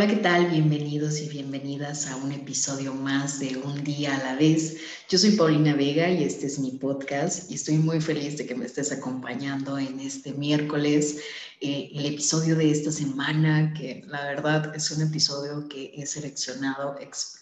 Hola, 0.00 0.08
¿qué 0.08 0.16
tal? 0.16 0.46
Bienvenidos 0.46 1.20
y 1.20 1.28
bienvenidas 1.28 2.06
a 2.06 2.16
un 2.16 2.32
episodio 2.32 2.94
más 2.94 3.38
de 3.38 3.58
Un 3.58 3.84
día 3.84 4.16
a 4.16 4.24
la 4.24 4.34
vez. 4.34 4.78
Yo 5.10 5.18
soy 5.18 5.32
Paulina 5.32 5.74
Vega 5.74 6.08
y 6.08 6.24
este 6.24 6.46
es 6.46 6.58
mi 6.58 6.70
podcast 6.70 7.50
y 7.50 7.56
estoy 7.56 7.76
muy 7.76 8.00
feliz 8.00 8.38
de 8.38 8.46
que 8.46 8.54
me 8.54 8.64
estés 8.64 8.92
acompañando 8.92 9.76
en 9.76 10.00
este 10.00 10.32
miércoles, 10.32 11.18
eh, 11.60 11.90
el 11.92 12.06
episodio 12.06 12.56
de 12.56 12.70
esta 12.70 12.90
semana, 12.90 13.74
que 13.74 14.02
la 14.06 14.24
verdad 14.24 14.74
es 14.74 14.90
un 14.90 15.06
episodio 15.06 15.68
que 15.68 15.92
he 15.94 16.06
seleccionado 16.06 16.96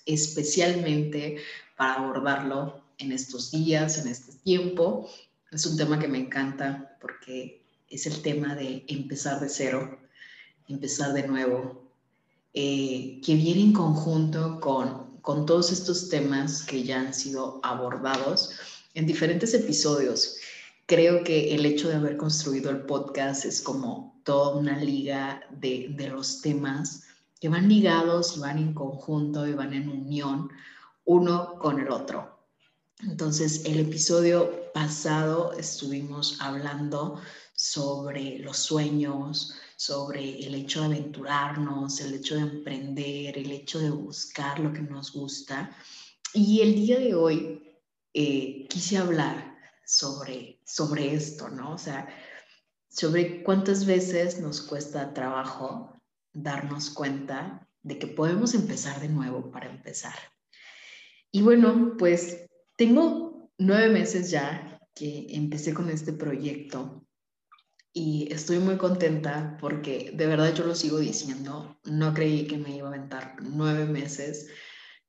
especialmente 0.04 1.36
para 1.76 1.94
abordarlo 1.94 2.82
en 2.98 3.12
estos 3.12 3.52
días, 3.52 3.98
en 3.98 4.08
este 4.08 4.32
tiempo. 4.42 5.08
Es 5.52 5.64
un 5.64 5.76
tema 5.76 6.00
que 6.00 6.08
me 6.08 6.18
encanta 6.18 6.98
porque 7.00 7.62
es 7.88 8.08
el 8.08 8.20
tema 8.20 8.56
de 8.56 8.84
empezar 8.88 9.38
de 9.38 9.48
cero, 9.48 10.00
empezar 10.66 11.12
de 11.12 11.24
nuevo, 11.28 11.87
eh, 12.60 13.20
que 13.24 13.36
viene 13.36 13.60
en 13.60 13.72
conjunto 13.72 14.58
con, 14.58 15.20
con 15.20 15.46
todos 15.46 15.70
estos 15.70 16.08
temas 16.08 16.64
que 16.64 16.82
ya 16.82 16.98
han 16.98 17.14
sido 17.14 17.60
abordados 17.62 18.50
en 18.94 19.06
diferentes 19.06 19.54
episodios. 19.54 20.38
Creo 20.86 21.22
que 21.22 21.54
el 21.54 21.64
hecho 21.64 21.88
de 21.88 21.94
haber 21.94 22.16
construido 22.16 22.70
el 22.70 22.80
podcast 22.80 23.44
es 23.44 23.62
como 23.62 24.20
toda 24.24 24.56
una 24.56 24.76
liga 24.76 25.40
de, 25.52 25.94
de 25.96 26.08
los 26.08 26.40
temas 26.40 27.04
que 27.40 27.48
van 27.48 27.68
ligados 27.68 28.40
van 28.40 28.58
en 28.58 28.74
conjunto 28.74 29.46
y 29.46 29.52
van 29.52 29.72
en 29.72 29.88
unión 29.88 30.50
uno 31.04 31.60
con 31.60 31.78
el 31.78 31.92
otro. 31.92 32.40
Entonces, 33.02 33.66
el 33.66 33.78
episodio 33.78 34.72
pasado 34.74 35.52
estuvimos 35.52 36.40
hablando 36.40 37.20
sobre 37.54 38.40
los 38.40 38.58
sueños, 38.58 39.54
sobre 39.78 40.40
el 40.44 40.56
hecho 40.56 40.80
de 40.80 40.86
aventurarnos, 40.86 42.00
el 42.00 42.14
hecho 42.14 42.34
de 42.34 42.40
emprender, 42.40 43.38
el 43.38 43.52
hecho 43.52 43.78
de 43.78 43.90
buscar 43.90 44.58
lo 44.58 44.72
que 44.72 44.80
nos 44.82 45.12
gusta. 45.12 45.70
Y 46.34 46.62
el 46.62 46.74
día 46.74 46.98
de 46.98 47.14
hoy 47.14 47.62
eh, 48.12 48.66
quise 48.68 48.98
hablar 48.98 49.56
sobre, 49.86 50.60
sobre 50.66 51.14
esto, 51.14 51.48
¿no? 51.48 51.74
O 51.74 51.78
sea, 51.78 52.08
sobre 52.88 53.44
cuántas 53.44 53.86
veces 53.86 54.40
nos 54.40 54.62
cuesta 54.62 55.14
trabajo 55.14 55.96
darnos 56.32 56.90
cuenta 56.90 57.68
de 57.82 58.00
que 58.00 58.08
podemos 58.08 58.54
empezar 58.54 59.00
de 59.00 59.08
nuevo 59.08 59.52
para 59.52 59.70
empezar. 59.70 60.18
Y 61.30 61.42
bueno, 61.42 61.94
pues 61.96 62.48
tengo 62.74 63.48
nueve 63.58 63.90
meses 63.90 64.32
ya 64.32 64.80
que 64.92 65.28
empecé 65.30 65.72
con 65.72 65.88
este 65.88 66.12
proyecto 66.12 67.06
y 67.92 68.32
estoy 68.32 68.58
muy 68.58 68.76
contenta 68.76 69.56
porque 69.60 70.12
de 70.14 70.26
verdad 70.26 70.54
yo 70.54 70.64
lo 70.64 70.74
sigo 70.74 70.98
diciendo, 70.98 71.78
no 71.84 72.14
creí 72.14 72.46
que 72.46 72.58
me 72.58 72.76
iba 72.76 72.88
a 72.88 72.94
aventar 72.94 73.36
nueve 73.40 73.86
meses 73.86 74.48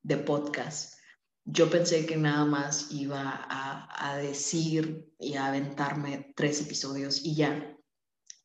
de 0.02 0.16
podcast. 0.16 0.94
Yo 1.44 1.70
pensé 1.70 2.06
que 2.06 2.16
nada 2.16 2.44
más 2.44 2.90
iba 2.90 3.46
a, 3.48 4.10
a 4.10 4.16
decir 4.16 5.12
y 5.18 5.34
a 5.34 5.46
aventarme 5.46 6.32
tres 6.36 6.60
episodios 6.60 7.24
y 7.24 7.34
ya. 7.34 7.76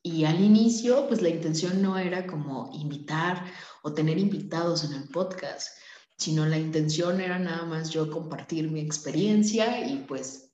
Y 0.01 0.25
al 0.25 0.39
inicio, 0.43 1.07
pues 1.07 1.21
la 1.21 1.29
intención 1.29 1.81
no 1.81 1.97
era 1.97 2.27
como 2.27 2.69
invitar 2.73 3.45
o 3.83 3.93
tener 3.93 4.19
invitados 4.19 4.83
en 4.83 4.93
el 4.93 5.09
podcast, 5.09 5.77
sino 6.17 6.45
la 6.45 6.57
intención 6.57 7.19
era 7.19 7.39
nada 7.39 7.65
más 7.65 7.89
yo 7.89 8.09
compartir 8.09 8.69
mi 8.69 8.81
experiencia 8.81 9.87
y 9.87 10.05
pues 10.07 10.44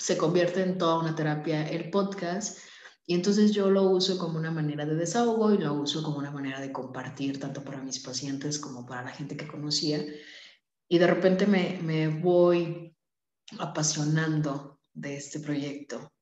se 0.00 0.16
convierte 0.16 0.62
en 0.62 0.78
toda 0.78 0.98
una 0.98 1.14
terapia 1.14 1.68
el 1.68 1.90
podcast 1.90 2.58
y 3.06 3.14
entonces 3.14 3.52
yo 3.52 3.70
lo 3.70 3.90
uso 3.90 4.18
como 4.18 4.38
una 4.38 4.50
manera 4.50 4.86
de 4.86 4.94
desahogo 4.94 5.52
y 5.52 5.58
lo 5.58 5.74
uso 5.74 6.02
como 6.02 6.18
una 6.18 6.30
manera 6.30 6.60
de 6.60 6.72
compartir 6.72 7.38
tanto 7.38 7.62
para 7.62 7.82
mis 7.82 7.98
pacientes 7.98 8.58
como 8.58 8.86
para 8.86 9.02
la 9.02 9.10
gente 9.10 9.36
que 9.36 9.46
conocía. 9.46 10.02
Y 10.88 10.98
de 10.98 11.06
repente 11.06 11.46
me, 11.46 11.78
me 11.82 12.08
voy 12.08 12.96
apasionando 13.58 14.80
de 14.94 15.16
este 15.16 15.40
proyecto, 15.40 16.12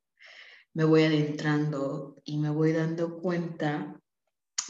me 0.74 0.84
voy 0.84 1.04
adentrando 1.04 2.16
y 2.24 2.38
me 2.38 2.50
voy 2.50 2.72
dando 2.72 3.18
cuenta 3.20 4.00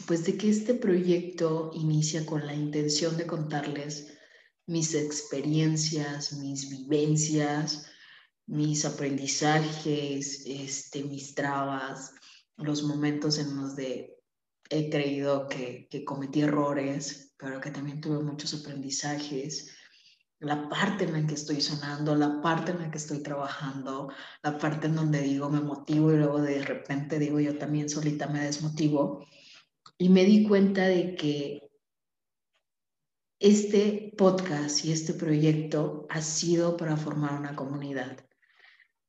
pues 0.05 0.25
de 0.25 0.37
que 0.37 0.49
este 0.49 0.75
proyecto 0.75 1.71
inicia 1.73 2.25
con 2.25 2.45
la 2.45 2.53
intención 2.53 3.17
de 3.17 3.27
contarles 3.27 4.13
mis 4.67 4.93
experiencias, 4.93 6.33
mis 6.33 6.69
vivencias, 6.69 7.89
mis 8.49 8.83
aprendizajes, 8.83 10.43
este, 10.47 11.03
mis 11.03 11.35
trabas, 11.35 12.13
los 12.57 12.81
momentos 12.83 13.37
en 13.37 13.55
los 13.55 13.75
de 13.75 14.17
he 14.71 14.89
creído 14.89 15.47
que, 15.47 15.87
que 15.89 16.03
cometí 16.03 16.41
errores, 16.41 17.33
pero 17.37 17.61
que 17.61 17.71
también 17.71 18.01
tuve 18.01 18.19
muchos 18.23 18.53
aprendizajes, 18.53 19.75
la 20.39 20.67
parte 20.67 21.03
en 21.05 21.13
la 21.13 21.27
que 21.27 21.35
estoy 21.35 21.61
sonando, 21.61 22.15
la 22.15 22.41
parte 22.41 22.71
en 22.71 22.79
la 22.79 22.89
que 22.89 22.97
estoy 22.97 23.21
trabajando, 23.21 24.11
la 24.41 24.57
parte 24.57 24.87
en 24.87 24.95
donde 24.95 25.21
digo 25.21 25.49
me 25.49 25.61
motivo 25.61 26.11
y 26.11 26.17
luego 26.17 26.41
de 26.41 26.63
repente 26.63 27.19
digo 27.19 27.39
yo 27.39 27.57
también 27.57 27.89
solita 27.89 28.27
me 28.27 28.41
desmotivo. 28.43 29.25
Y 29.97 30.09
me 30.09 30.23
di 30.25 30.47
cuenta 30.47 30.87
de 30.87 31.15
que 31.15 31.69
este 33.39 34.13
podcast 34.17 34.85
y 34.85 34.91
este 34.91 35.13
proyecto 35.13 36.07
ha 36.09 36.21
sido 36.21 36.77
para 36.77 36.97
formar 36.97 37.37
una 37.39 37.55
comunidad 37.55 38.28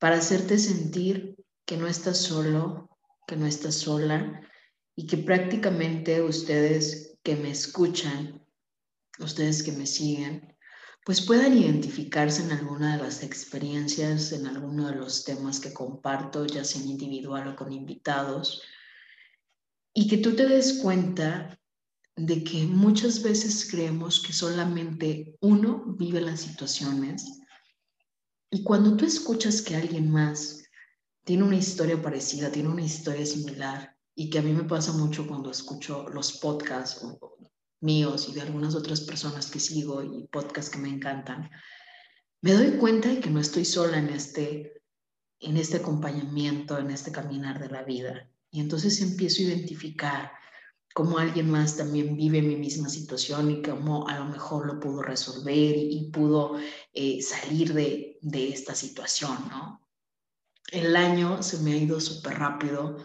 para 0.00 0.16
hacerte 0.16 0.58
sentir 0.58 1.36
que 1.66 1.76
no 1.76 1.86
estás 1.86 2.16
solo, 2.16 2.88
que 3.26 3.36
no 3.36 3.46
estás 3.46 3.76
sola 3.76 4.40
y 4.96 5.06
que 5.06 5.18
prácticamente 5.18 6.22
ustedes 6.22 7.18
que 7.22 7.36
me 7.36 7.50
escuchan, 7.50 8.44
ustedes 9.18 9.62
que 9.62 9.72
me 9.72 9.86
siguen, 9.86 10.56
pues 11.04 11.20
puedan 11.20 11.56
identificarse 11.56 12.42
en 12.42 12.52
alguna 12.52 12.96
de 12.96 13.02
las 13.02 13.22
experiencias, 13.22 14.32
en 14.32 14.46
alguno 14.46 14.88
de 14.88 14.96
los 14.96 15.24
temas 15.24 15.60
que 15.60 15.72
comparto, 15.72 16.46
ya 16.46 16.64
sea 16.64 16.82
individual 16.82 17.48
o 17.48 17.56
con 17.56 17.70
invitados, 17.70 18.62
y 19.92 20.08
que 20.08 20.18
tú 20.18 20.34
te 20.34 20.48
des 20.48 20.80
cuenta 20.82 21.58
de 22.16 22.42
que 22.42 22.64
muchas 22.64 23.22
veces 23.22 23.68
creemos 23.70 24.20
que 24.20 24.32
solamente 24.32 25.36
uno 25.40 25.84
vive 25.98 26.22
las 26.22 26.40
situaciones 26.40 27.39
y 28.50 28.64
cuando 28.64 28.96
tú 28.96 29.04
escuchas 29.04 29.62
que 29.62 29.76
alguien 29.76 30.10
más 30.10 30.64
tiene 31.24 31.44
una 31.44 31.56
historia 31.56 32.00
parecida, 32.00 32.50
tiene 32.50 32.68
una 32.68 32.82
historia 32.82 33.24
similar, 33.24 33.96
y 34.14 34.28
que 34.28 34.38
a 34.38 34.42
mí 34.42 34.52
me 34.52 34.64
pasa 34.64 34.92
mucho 34.92 35.26
cuando 35.26 35.50
escucho 35.50 36.08
los 36.08 36.38
podcasts 36.38 37.06
míos 37.80 38.28
y 38.28 38.34
de 38.34 38.42
algunas 38.42 38.74
otras 38.74 39.00
personas 39.00 39.50
que 39.50 39.60
sigo 39.60 40.02
y 40.02 40.26
podcasts 40.26 40.70
que 40.70 40.78
me 40.78 40.88
encantan, 40.88 41.50
me 42.42 42.52
doy 42.52 42.72
cuenta 42.72 43.08
de 43.08 43.20
que 43.20 43.30
no 43.30 43.40
estoy 43.40 43.64
sola 43.64 43.98
en 43.98 44.10
este, 44.10 44.82
en 45.38 45.56
este 45.56 45.78
acompañamiento, 45.78 46.78
en 46.78 46.90
este 46.90 47.12
caminar 47.12 47.60
de 47.60 47.68
la 47.68 47.82
vida. 47.82 48.28
Y 48.50 48.60
entonces 48.60 49.00
empiezo 49.00 49.40
a 49.40 49.46
identificar 49.46 50.32
cómo 50.94 51.18
alguien 51.18 51.50
más 51.50 51.76
también 51.76 52.16
vive 52.16 52.42
mi 52.42 52.56
misma 52.56 52.88
situación 52.88 53.50
y 53.50 53.62
cómo 53.62 54.08
a 54.08 54.18
lo 54.18 54.26
mejor 54.26 54.66
lo 54.66 54.80
pudo 54.80 55.02
resolver 55.02 55.76
y, 55.76 56.10
pudo 56.12 56.58
eh, 56.92 57.22
salir 57.22 57.72
de, 57.74 58.18
de 58.22 58.48
esta 58.48 58.74
situación, 58.74 59.36
¿no? 59.48 59.86
El 60.72 60.94
año 60.94 61.42
se 61.42 61.58
me 61.58 61.72
ha 61.72 61.76
ido 61.76 62.00
súper 62.00 62.38
rápido. 62.38 62.96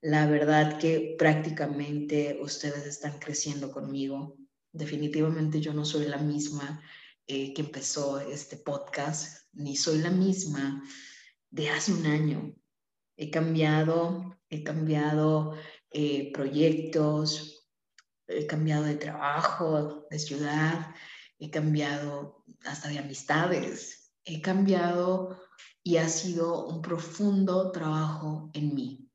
La 0.00 0.26
verdad 0.26 0.78
que 0.78 1.16
prácticamente 1.18 2.38
ustedes 2.40 2.86
están 2.86 3.18
creciendo 3.18 3.72
conmigo. 3.72 4.36
Definitivamente 4.72 5.60
yo 5.60 5.74
no 5.74 5.84
soy 5.84 6.06
la 6.06 6.18
misma 6.18 6.80
eh, 7.26 7.52
que 7.52 7.62
empezó 7.62 8.20
este 8.20 8.56
podcast, 8.56 9.46
ni 9.52 9.76
soy 9.76 9.98
la 9.98 10.10
misma 10.10 10.82
de 11.50 11.70
hace 11.70 11.92
un 11.92 12.06
año. 12.06 12.54
He 13.16 13.30
cambiado, 13.30 14.38
he 14.48 14.62
cambiado 14.62 15.54
eh, 15.90 16.32
proyectos, 16.32 17.68
he 18.26 18.46
cambiado 18.46 18.84
de 18.84 18.94
trabajo, 18.94 20.06
de 20.10 20.18
ciudad, 20.18 20.94
he 21.38 21.50
cambiado 21.50 22.44
hasta 22.64 22.88
de 22.88 22.98
amistades, 22.98 24.12
he 24.24 24.40
cambiado 24.40 25.40
y 25.82 25.96
ha 25.96 26.08
sido 26.08 26.66
un 26.66 26.82
profundo 26.82 27.72
trabajo 27.72 28.50
en 28.52 28.74
mí 28.74 29.10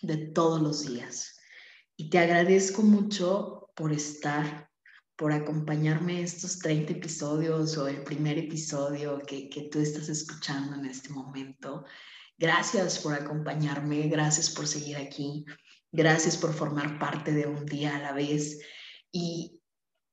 de 0.00 0.16
todos 0.16 0.62
los 0.62 0.86
días. 0.86 1.38
Y 1.96 2.08
te 2.08 2.18
agradezco 2.18 2.82
mucho 2.82 3.70
por 3.74 3.92
estar, 3.92 4.70
por 5.16 5.32
acompañarme 5.32 6.22
estos 6.22 6.58
30 6.60 6.92
episodios 6.92 7.76
o 7.76 7.88
el 7.88 8.02
primer 8.04 8.38
episodio 8.38 9.18
que, 9.26 9.50
que 9.50 9.62
tú 9.62 9.80
estás 9.80 10.08
escuchando 10.08 10.76
en 10.76 10.86
este 10.86 11.10
momento. 11.10 11.84
Gracias 12.38 13.00
por 13.00 13.12
acompañarme, 13.12 14.08
gracias 14.08 14.48
por 14.48 14.66
seguir 14.66 14.96
aquí, 14.96 15.44
gracias 15.92 16.36
por 16.36 16.52
formar 16.52 16.98
parte 16.98 17.32
de 17.32 17.46
un 17.46 17.66
día 17.66 17.96
a 17.96 18.00
la 18.00 18.12
vez. 18.12 18.60
Y 19.12 19.60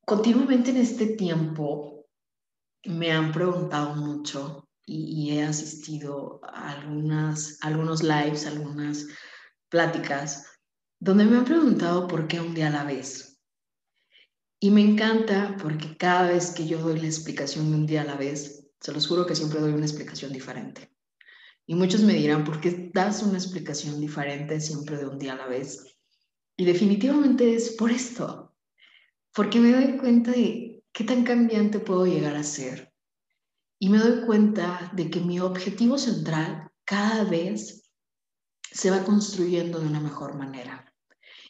continuamente 0.06 0.72
en 0.72 0.78
este 0.78 1.08
tiempo 1.08 2.06
me 2.86 3.12
han 3.12 3.32
preguntado 3.32 3.96
mucho 3.96 4.68
y, 4.86 5.32
he 5.32 5.44
asistido 5.44 6.40
a 6.44 6.72
algunas, 6.72 7.58
algunos 7.62 8.04
lives, 8.04 8.46
algunas 8.46 9.06
pláticas, 9.70 10.46
donde 11.00 11.26
me 11.26 11.38
han 11.38 11.44
preguntado 11.44 12.08
por 12.08 12.28
qué 12.28 12.40
un 12.40 12.54
día 12.54 12.68
a 12.68 12.72
la 12.72 12.84
vez. 12.86 13.42
Y 14.62 14.72
me 14.72 14.82
encanta 14.82 15.58
porque 15.62 15.98
cada 15.98 16.30
vez 16.30 16.52
que 16.52 16.66
yo 16.66 16.80
doy 16.80 17.00
la 17.00 17.08
explicación 17.08 17.70
de 17.70 17.78
un 17.78 17.86
día 17.86 18.02
a 18.04 18.06
la 18.06 18.16
vez, 18.16 18.66
se 18.80 18.94
los 18.94 19.08
juro 19.08 19.26
que 19.26 19.36
siempre 19.36 19.60
doy 19.60 19.74
una 19.74 19.86
explicación 19.86 20.32
diferente. 20.32 20.97
Y 21.70 21.76
muchos 21.76 22.02
me 22.02 22.14
dirán, 22.14 22.46
¿por 22.46 22.62
qué 22.62 22.90
das 22.94 23.22
una 23.22 23.38
explicación 23.38 24.00
diferente 24.00 24.60
siempre 24.62 24.98
de 24.98 25.06
un 25.06 25.20
día 25.20 25.34
a 25.34 25.38
la 25.38 25.48
vez? 25.48 25.98
Y 26.56 26.64
definitivamente 26.64 27.54
es 27.54 27.72
por 27.72 27.92
esto, 27.92 28.56
porque 29.34 29.60
me 29.60 29.74
doy 29.74 29.98
cuenta 29.98 30.32
de 30.32 30.82
qué 30.94 31.04
tan 31.04 31.26
cambiante 31.26 31.80
puedo 31.80 32.08
llegar 32.08 32.36
a 32.38 32.44
ser. 32.44 32.94
Y 33.80 33.90
me 33.90 34.00
doy 34.00 34.26
cuenta 34.26 34.92
de 34.96 35.10
que 35.10 35.20
mi 35.20 35.42
objetivo 35.42 35.98
central 35.98 36.72
cada 36.86 37.26
vez 37.26 37.84
se 38.72 38.90
va 38.90 39.04
construyendo 39.04 39.80
de 39.80 39.88
una 39.88 40.00
mejor 40.00 40.36
manera. 40.36 40.92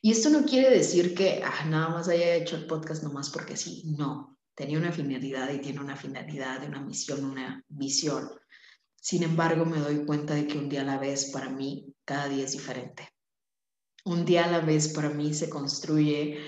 Y 0.01 0.11
esto 0.11 0.29
no 0.29 0.45
quiere 0.45 0.71
decir 0.71 1.13
que 1.13 1.41
ah, 1.43 1.65
nada 1.65 1.89
más 1.89 2.07
haya 2.07 2.35
hecho 2.35 2.55
el 2.55 2.65
podcast 2.65 3.03
nomás 3.03 3.29
porque 3.29 3.55
sí, 3.55 3.83
no. 3.97 4.37
Tenía 4.55 4.79
una 4.79 4.91
finalidad 4.91 5.53
y 5.53 5.59
tiene 5.59 5.79
una 5.79 5.95
finalidad, 5.95 6.63
una 6.67 6.81
misión, 6.81 7.23
una 7.23 7.63
visión. 7.67 8.29
Sin 9.01 9.23
embargo, 9.23 9.65
me 9.65 9.79
doy 9.79 10.05
cuenta 10.05 10.33
de 10.33 10.47
que 10.47 10.57
un 10.57 10.69
día 10.69 10.81
a 10.81 10.85
la 10.85 10.97
vez 10.97 11.31
para 11.31 11.49
mí, 11.49 11.93
cada 12.05 12.27
día 12.27 12.45
es 12.45 12.51
diferente. 12.51 13.09
Un 14.05 14.25
día 14.25 14.45
a 14.45 14.51
la 14.51 14.59
vez 14.61 14.89
para 14.89 15.09
mí 15.09 15.33
se 15.33 15.49
construye 15.49 16.39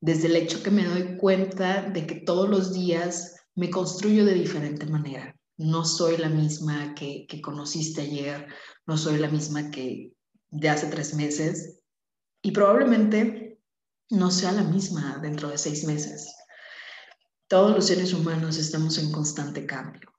desde 0.00 0.26
el 0.26 0.36
hecho 0.36 0.62
que 0.62 0.70
me 0.70 0.84
doy 0.84 1.16
cuenta 1.16 1.82
de 1.82 2.06
que 2.06 2.16
todos 2.16 2.48
los 2.48 2.72
días 2.74 3.36
me 3.54 3.70
construyo 3.70 4.24
de 4.24 4.34
diferente 4.34 4.86
manera. 4.86 5.36
No 5.56 5.84
soy 5.84 6.16
la 6.16 6.28
misma 6.28 6.94
que, 6.94 7.26
conociste 7.42 8.02
ayer, 8.02 8.46
no 8.86 8.96
soy 8.96 9.18
la 9.18 9.28
misma 9.28 9.70
que 9.70 10.12
de 10.50 10.68
hace 10.68 10.88
tres 10.88 11.14
meses, 11.14 11.80
y 12.42 12.50
probablemente 12.50 13.60
no 14.10 14.30
sea 14.30 14.52
la 14.52 14.64
misma 14.64 15.18
dentro 15.22 15.48
de 15.48 15.58
seis 15.58 15.84
meses. 15.84 16.34
Todos 17.46 17.74
los 17.74 17.86
seres 17.86 18.12
humanos 18.12 18.56
estamos 18.58 18.98
en 18.98 19.12
constante 19.12 19.64
cambio. 19.66 20.11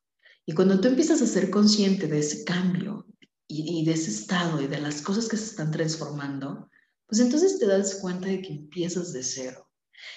Y 0.45 0.53
cuando 0.53 0.79
tú 0.79 0.89
empiezas 0.89 1.21
a 1.21 1.27
ser 1.27 1.49
consciente 1.49 2.07
de 2.07 2.19
ese 2.19 2.43
cambio 2.43 3.05
y, 3.47 3.85
de 3.85 3.93
ese 3.93 4.11
estado 4.11 4.61
y 4.61 4.67
de 4.67 4.79
las 4.79 5.01
cosas 5.01 5.27
que 5.27 5.37
se 5.37 5.45
están 5.45 5.71
transformando, 5.71 6.69
pues 7.07 7.21
entonces 7.21 7.59
te 7.59 7.67
das 7.67 7.95
cuenta 8.01 8.27
de 8.27 8.41
que 8.41 8.53
empiezas 8.53 9.13
de 9.13 9.23
cero. 9.23 9.69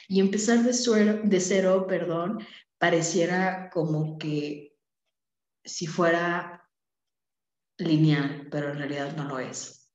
Y 0.08 0.20
empezar 0.20 0.64
de, 0.64 0.72
de 1.24 1.40
cero, 1.40 1.86
perdón, 1.88 2.44
pareciera 2.78 3.70
como 3.70 4.18
que 4.18 4.76
si 5.64 5.86
fuera 5.86 6.68
lineal, 7.78 8.48
pero 8.50 8.70
en 8.70 8.78
realidad 8.78 9.16
no 9.16 9.24
lo 9.24 9.38
es. 9.38 9.92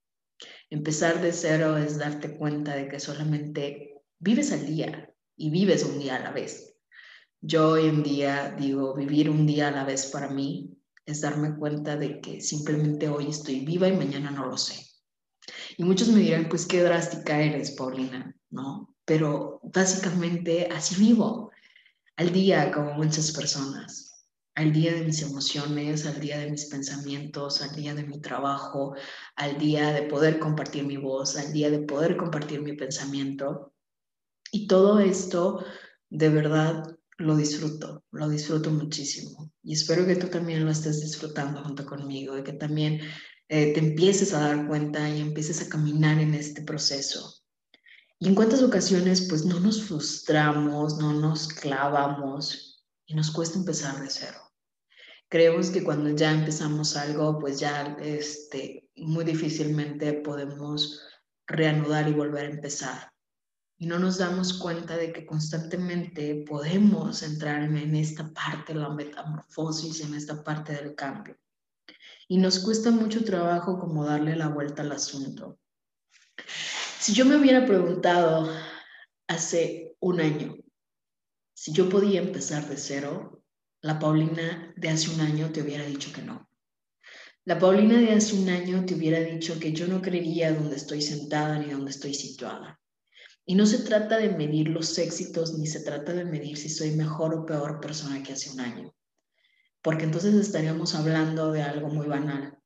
Empezar 0.70 1.22
de 1.22 1.34
cero 1.34 1.78
es 1.78 1.98
darte 1.98 2.38
cuenta 2.38 2.76
de 2.76 2.88
que 2.88 3.00
solamente 3.00 4.02
vives 4.20 4.52
al 4.52 4.66
día 4.66 5.14
y 5.36 5.50
vives 5.50 5.84
un 5.84 6.00
día 6.00 6.16
a 6.16 6.20
la 6.20 6.32
vez. 6.32 6.71
Yo 7.42 7.72
hoy 7.72 7.88
en 7.88 8.04
día 8.04 8.56
digo, 8.58 8.96
vivir 8.96 9.30
un 9.30 9.46
día 9.46 9.68
a 9.68 9.72
la 9.72 9.84
vez 9.84 10.08
para 10.08 10.30
mí 10.30 10.78
es 11.06 11.22
darme 11.22 11.56
cuenta 11.58 11.98
de 11.98 12.22
que 12.22 12.40
simplemente 12.40 13.10
hoy 13.10 13.30
estoy 13.30 13.66
viva 13.66 13.88
y 13.88 13.98
mañana 13.98 14.32
no 14.32 14.46
lo 14.46 14.58
sé. 14.58 14.86
Y 15.78 15.84
muchos 15.84 16.10
me 16.10 16.20
dirán, 16.20 16.48
pues 16.50 16.66
qué 16.66 16.84
drástica 16.84 17.42
eres, 17.42 17.72
Paulina, 17.72 18.36
¿no? 18.50 18.96
Pero 19.06 19.60
básicamente 19.64 20.70
así 20.72 20.96
vivo, 20.96 21.52
al 22.16 22.32
día 22.32 22.72
como 22.72 22.94
muchas 22.94 23.32
personas 23.32 24.12
al 24.56 24.74
día 24.74 24.94
de 24.94 25.04
mis 25.04 25.22
emociones, 25.22 26.06
al 26.06 26.20
día 26.20 26.38
de 26.40 26.52
mis 26.52 26.66
pensamientos, 26.66 27.62
al 27.62 27.74
día 27.76 27.96
de 27.96 28.04
mi 28.04 28.20
trabajo, 28.20 28.96
al 29.36 29.58
día 29.58 29.92
de 29.94 30.04
poder 30.04 30.40
compartir 30.40 30.84
mi 30.84 30.98
voz, 30.98 31.38
al 31.38 31.54
día 31.54 31.70
de 31.70 31.80
poder 31.80 32.18
compartir 32.18 32.62
mi 32.62 32.74
pensamiento. 32.74 33.74
Y 34.52 34.68
todo 34.68 35.00
esto, 35.00 35.64
de 36.10 36.30
verdad, 36.30 36.98
lo 37.22 37.36
disfruto, 37.36 38.04
lo 38.12 38.30
disfruto 38.30 38.72
muchísimo. 38.72 39.52
Y 39.64 39.74
espero 39.74 40.06
que 40.06 40.16
tú 40.16 40.28
también 40.28 40.66
lo 40.66 40.72
estés 40.72 41.02
disfrutando 41.02 41.64
junto 41.64 41.86
conmigo 41.86 42.38
y 42.38 42.44
que 42.44 42.54
también 42.54 43.00
eh, 43.48 43.74
te 43.74 43.80
empieces 43.80 44.34
a 44.34 44.40
dar 44.40 44.68
cuenta 44.68 45.10
y 45.10 45.22
empieces 45.22 45.62
a 45.62 45.70
caminar 45.70 46.20
en 46.20 46.34
este 46.34 46.62
proceso. 46.62 47.42
Y 48.20 48.28
en 48.28 48.36
cuántas 48.36 48.62
ocasiones, 48.62 49.28
pues 49.28 49.46
no 49.46 49.60
nos 49.60 49.84
frustramos, 49.84 50.98
no 50.98 51.14
nos 51.14 51.48
clavamos 51.48 52.86
y 53.06 53.16
nos 53.16 53.32
cuesta 53.32 53.58
empezar 53.58 54.02
de 54.02 54.10
cero. 54.10 54.38
Creemos 55.28 55.70
que 55.70 55.84
cuando 55.84 56.10
ya 56.12 56.32
empezamos 56.32 56.96
algo, 56.98 57.40
pues 57.40 57.60
ya 57.60 57.98
este, 58.02 58.90
muy 58.96 59.24
difícilmente 59.24 60.14
podemos 60.14 61.02
reanudar 61.48 62.08
y 62.10 62.14
volver 62.14 62.46
a 62.46 62.52
empezar. 62.52 63.12
Y 63.82 63.88
no 63.88 63.98
nos 63.98 64.20
damos 64.20 64.54
cuenta 64.54 64.96
de 64.96 65.12
que 65.12 65.26
constantemente 65.26 66.46
podemos 66.48 67.24
entrar 67.24 67.64
en 67.64 67.96
esta 67.96 68.32
parte 68.32 68.76
de 68.76 68.80
la 68.80 68.90
metamorfosis, 68.90 70.02
en 70.02 70.14
esta 70.14 70.44
parte 70.44 70.74
del 70.74 70.94
cambio. 70.94 71.36
Y 72.28 72.38
nos 72.38 72.60
cuesta 72.60 72.92
mucho 72.92 73.24
trabajo 73.24 73.80
como 73.80 74.06
darle 74.06 74.36
la 74.36 74.50
vuelta 74.50 74.84
al 74.84 74.92
asunto. 74.92 75.58
Si 77.00 77.14
yo 77.14 77.26
me 77.26 77.36
hubiera 77.38 77.66
preguntado 77.66 78.56
hace 79.28 79.96
un 80.00 80.22
año, 80.22 80.58
si 81.56 81.74
yo 81.74 81.90
podía 81.90 82.22
empezar 82.22 82.70
de 82.70 82.78
cero, 82.78 83.44
la 83.82 83.98
Paulina 83.98 84.76
de 84.78 84.90
hace 84.90 85.10
un 85.10 85.22
año 85.22 85.52
te 85.52 85.64
hubiera 85.64 85.86
dicho 85.86 86.14
que 86.14 86.22
no. 86.22 86.48
La 87.46 87.58
Paulina 87.58 87.98
de 87.98 88.12
hace 88.12 88.36
un 88.36 88.48
año 88.48 88.86
te 88.86 88.94
hubiera 88.94 89.20
dicho 89.22 89.60
que 89.60 89.74
yo 89.74 89.88
no 89.88 90.04
creería 90.04 90.54
dónde 90.54 90.76
estoy 90.76 91.02
sentada 91.02 91.58
ni 91.58 91.72
dónde 91.72 91.90
estoy 91.90 92.14
situada. 92.14 92.78
Y 93.46 93.56
no 93.56 93.66
se 93.66 93.80
trata 93.80 94.18
de 94.18 94.30
medir 94.30 94.70
los 94.70 94.98
éxitos 94.98 95.58
ni 95.58 95.68
se 95.68 95.82
trata 95.82 96.14
de 96.14 96.26
medir 96.26 96.58
si 96.58 96.70
soy 96.70 96.92
mejor 96.92 97.34
o 97.34 97.46
peor 97.46 97.80
persona 97.82 98.22
que 98.24 98.34
hace 98.34 98.52
un 98.52 98.60
año, 98.60 98.94
porque 99.82 100.06
entonces 100.06 100.36
estaríamos 100.36 100.96
hablando 100.96 101.52
de 101.52 101.62
algo 101.64 101.90
muy 101.90 102.08
banal. 102.08 102.58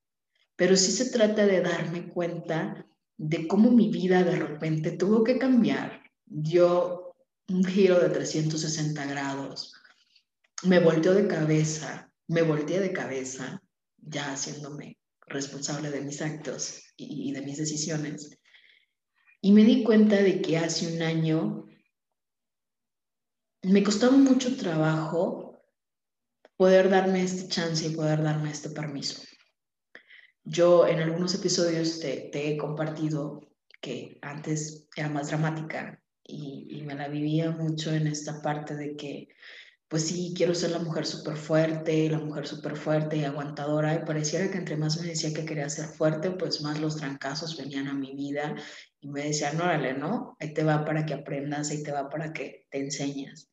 Pero 0.55 0.75
sí 0.75 0.91
se 0.91 1.10
trata 1.10 1.46
de 1.46 1.62
darme 1.62 2.10
cuenta 2.10 2.86
de 3.17 3.48
cómo 3.48 3.72
mi 3.72 3.89
vida 3.89 4.24
de 4.24 4.36
repente 4.36 4.91
tuvo 4.91 5.24
que 5.24 5.38
cambiar. 5.38 6.01
Yo 6.25 7.05
un 7.48 7.63
giro 7.63 8.00
de 8.00 8.10
360 8.10 9.05
grados. 9.05 9.74
Me 10.63 10.79
volteó 10.79 11.13
de 11.13 11.27
cabeza, 11.27 12.12
me 12.27 12.41
volteé 12.41 12.79
de 12.79 12.94
cabeza, 12.94 13.62
ya 13.98 14.32
haciéndome 14.34 14.98
responsable 15.27 15.89
de 15.91 16.01
mis 16.01 16.22
actos 16.22 16.82
y, 16.98 17.32
de 17.34 17.41
mis 17.41 17.58
decisiones. 17.58 18.38
Y 19.46 19.52
me 19.52 19.64
di 19.64 19.84
cuenta 19.84 20.16
de 20.16 20.42
que 20.42 20.58
hace 20.58 20.92
un 20.92 21.04
año 21.04 21.68
me 23.62 23.84
costaba 23.84 24.18
mucho 24.18 24.58
trabajo 24.58 25.62
poder 26.58 26.90
darme 26.90 27.22
este 27.22 27.48
chance 27.48 27.86
y 27.86 27.96
poder 27.96 28.24
darme 28.24 28.50
este 28.50 28.72
permiso. 28.72 29.22
Yo 30.44 30.88
en 30.88 30.98
algunos 30.98 31.36
episodios 31.36 32.00
te, 32.00 32.32
te 32.32 32.50
he 32.50 32.58
compartido 32.58 33.40
que 33.80 34.18
antes 34.24 34.88
era 34.96 35.10
más 35.10 35.28
dramática, 35.28 36.04
y, 36.24 36.82
me 36.82 36.96
la 36.96 37.08
vivía 37.08 37.52
mucho 37.52 37.94
en 37.94 38.08
esta 38.08 38.42
parte 38.42 38.75
de 38.75 38.96
que, 38.96 39.28
pues 39.96 40.08
sí, 40.08 40.34
quiero 40.36 40.54
ser 40.54 40.72
la 40.72 40.80
mujer 40.80 41.06
súper 41.06 41.38
fuerte, 41.38 42.10
la 42.10 42.20
mujer 42.20 42.46
súper 42.46 42.75
fuerte 42.75 43.16
y 43.16 43.24
aguantadora, 43.24 43.96
y 43.96 44.06
pareciera 44.06 44.52
que 44.52 44.58
entre 44.58 44.75
más 44.75 45.00
me 45.00 45.08
decía 45.08 45.34
que 45.34 45.46
quería 45.46 45.70
ser 45.70 45.86
fuerte, 45.86 46.32
pues 46.32 46.60
más 46.60 46.82
los 46.82 46.98
trancazos 46.98 47.56
venían 47.56 47.88
a 47.88 47.94
mi 47.94 48.14
vida 48.14 48.56
y 49.00 49.08
me 49.08 49.24
decían, 49.24 49.62
órale, 49.62 49.94
¿no? 49.94 50.36
Ahí 50.42 50.54
te 50.54 50.66
va 50.66 50.84
para 50.84 51.06
que 51.06 51.14
aprendas, 51.14 51.70
ahí 51.70 51.82
te 51.82 51.94
va 51.94 52.10
para 52.10 52.34
que 52.34 52.68
te 52.70 52.80
enseñas. 52.80 53.50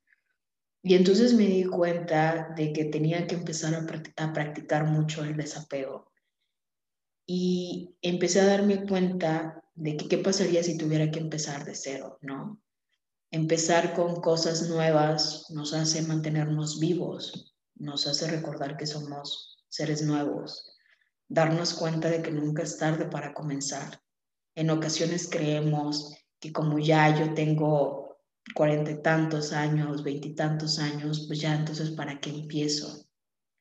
Y 0.82 0.96
entonces 0.96 1.32
me 1.32 1.46
di 1.46 1.62
cuenta 1.62 2.52
de 2.56 2.72
que 2.72 2.86
tenía 2.86 3.24
que 3.28 3.36
empezar 3.36 3.76
a, 3.76 3.86
a 4.24 4.32
practicar 4.32 4.86
mucho 4.86 5.22
el 5.22 5.36
desapego. 5.36 6.10
Y 7.24 7.94
empecé 8.02 8.40
a 8.40 8.46
darme 8.46 8.84
cuenta 8.84 9.62
de 9.76 9.96
que 9.96 10.08
qué 10.08 10.18
pasaría 10.18 10.64
si 10.64 10.76
tuviera 10.76 11.08
que 11.08 11.20
empezar 11.20 11.64
de 11.64 11.76
cero, 11.76 12.18
¿no? 12.20 12.60
Empezar 13.34 13.94
con 13.94 14.20
cosas 14.20 14.68
nuevas 14.68 15.46
nos 15.48 15.72
hace 15.72 16.02
mantenernos 16.02 16.78
vivos, 16.78 17.56
nos 17.76 18.06
hace 18.06 18.30
recordar 18.30 18.76
que 18.76 18.86
somos 18.86 19.56
seres 19.70 20.02
nuevos, 20.02 20.76
darnos 21.30 21.72
cuenta 21.72 22.10
de 22.10 22.20
que 22.20 22.30
nunca 22.30 22.62
es 22.62 22.76
tarde 22.76 23.06
para 23.06 23.32
comenzar. 23.32 24.02
En 24.54 24.68
ocasiones 24.68 25.30
creemos 25.30 26.14
que 26.38 26.52
como 26.52 26.78
ya 26.78 27.18
yo 27.18 27.32
tengo 27.32 28.18
cuarenta 28.54 28.90
y 28.90 29.00
tantos 29.00 29.54
años, 29.54 30.04
veintitantos 30.04 30.78
años, 30.78 31.24
pues 31.26 31.40
ya 31.40 31.54
entonces 31.54 31.92
para 31.92 32.20
qué 32.20 32.28
empiezo. 32.28 33.06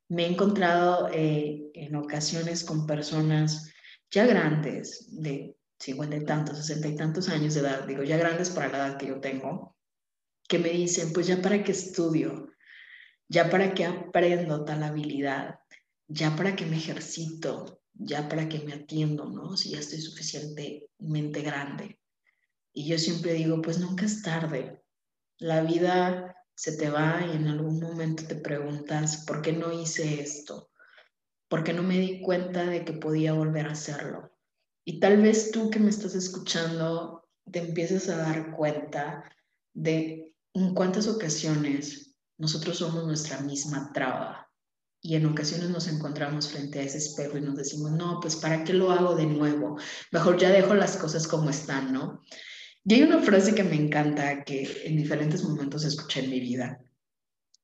Me 0.09 0.25
he 0.25 0.31
encontrado 0.31 1.07
eh, 1.13 1.71
en 1.75 1.95
ocasiones 1.95 2.65
con 2.65 2.85
personas 2.85 3.71
ya 4.11 4.25
grandes, 4.25 5.07
de 5.21 5.55
cincuenta 5.81 6.15
y 6.15 6.25
tantos, 6.25 6.57
sesenta 6.57 6.87
y 6.87 6.95
tantos 6.95 7.27
años 7.29 7.55
de 7.55 7.61
edad, 7.61 7.85
digo, 7.85 8.03
ya 8.03 8.17
grandes 8.17 8.51
para 8.51 8.69
la 8.69 8.77
edad 8.77 8.97
que 8.97 9.07
yo 9.07 9.19
tengo, 9.19 9.75
que 10.47 10.59
me 10.59 10.69
dicen, 10.69 11.11
pues 11.11 11.27
ya 11.27 11.41
para 11.41 11.63
qué 11.63 11.71
estudio, 11.71 12.49
ya 13.27 13.49
para 13.49 13.73
qué 13.73 13.85
aprendo 13.85 14.63
tal 14.63 14.83
habilidad, 14.83 15.59
ya 16.07 16.35
para 16.35 16.55
qué 16.55 16.65
me 16.65 16.77
ejercito, 16.77 17.81
ya 17.93 18.29
para 18.29 18.47
qué 18.47 18.59
me 18.59 18.73
atiendo, 18.73 19.25
¿no? 19.25 19.57
Si 19.57 19.71
ya 19.71 19.79
estoy 19.79 20.01
suficientemente 20.01 21.41
grande. 21.41 21.99
Y 22.73 22.87
yo 22.87 22.97
siempre 22.97 23.33
digo, 23.33 23.61
pues 23.61 23.79
nunca 23.79 24.05
es 24.05 24.21
tarde. 24.21 24.81
La 25.39 25.61
vida 25.61 26.35
se 26.55 26.77
te 26.77 26.89
va 26.89 27.25
y 27.25 27.35
en 27.35 27.47
algún 27.47 27.79
momento 27.79 28.23
te 28.27 28.35
preguntas, 28.35 29.23
¿por 29.25 29.41
qué 29.41 29.53
no 29.53 29.71
hice 29.71 30.21
esto? 30.21 30.69
¿Por 31.47 31.63
qué 31.63 31.73
no 31.73 31.83
me 31.83 31.97
di 31.97 32.21
cuenta 32.21 32.65
de 32.65 32.85
que 32.85 32.93
podía 32.93 33.33
volver 33.33 33.67
a 33.67 33.71
hacerlo? 33.71 34.31
Y 34.85 34.99
tal 34.99 35.21
vez 35.21 35.51
tú 35.51 35.69
que 35.69 35.79
me 35.79 35.89
estás 35.89 36.15
escuchando 36.15 37.27
te 37.51 37.59
empieces 37.59 38.09
a 38.09 38.17
dar 38.17 38.51
cuenta 38.55 39.23
de 39.73 40.33
en 40.53 40.73
cuántas 40.73 41.07
ocasiones 41.07 42.15
nosotros 42.37 42.77
somos 42.77 43.05
nuestra 43.05 43.41
misma 43.41 43.91
traba 43.93 44.51
y 45.01 45.15
en 45.15 45.25
ocasiones 45.25 45.69
nos 45.69 45.87
encontramos 45.87 46.49
frente 46.49 46.79
a 46.79 46.83
ese 46.83 46.99
espejo 46.99 47.37
y 47.37 47.41
nos 47.41 47.55
decimos, 47.55 47.91
no, 47.91 48.19
pues 48.21 48.35
¿para 48.35 48.63
qué 48.63 48.73
lo 48.73 48.91
hago 48.91 49.15
de 49.15 49.25
nuevo? 49.25 49.77
Mejor 50.11 50.37
ya 50.37 50.49
dejo 50.49 50.75
las 50.75 50.97
cosas 50.97 51.27
como 51.27 51.49
están, 51.49 51.91
¿no? 51.91 52.21
Y 52.83 52.95
hay 52.95 53.03
una 53.03 53.21
frase 53.21 53.55
que 53.55 53.63
me 53.63 53.75
encanta 53.75 54.43
que 54.43 54.83
en 54.85 54.97
diferentes 54.97 55.43
momentos 55.43 55.83
escuché 55.85 56.23
en 56.23 56.29
mi 56.31 56.39
vida, 56.39 56.79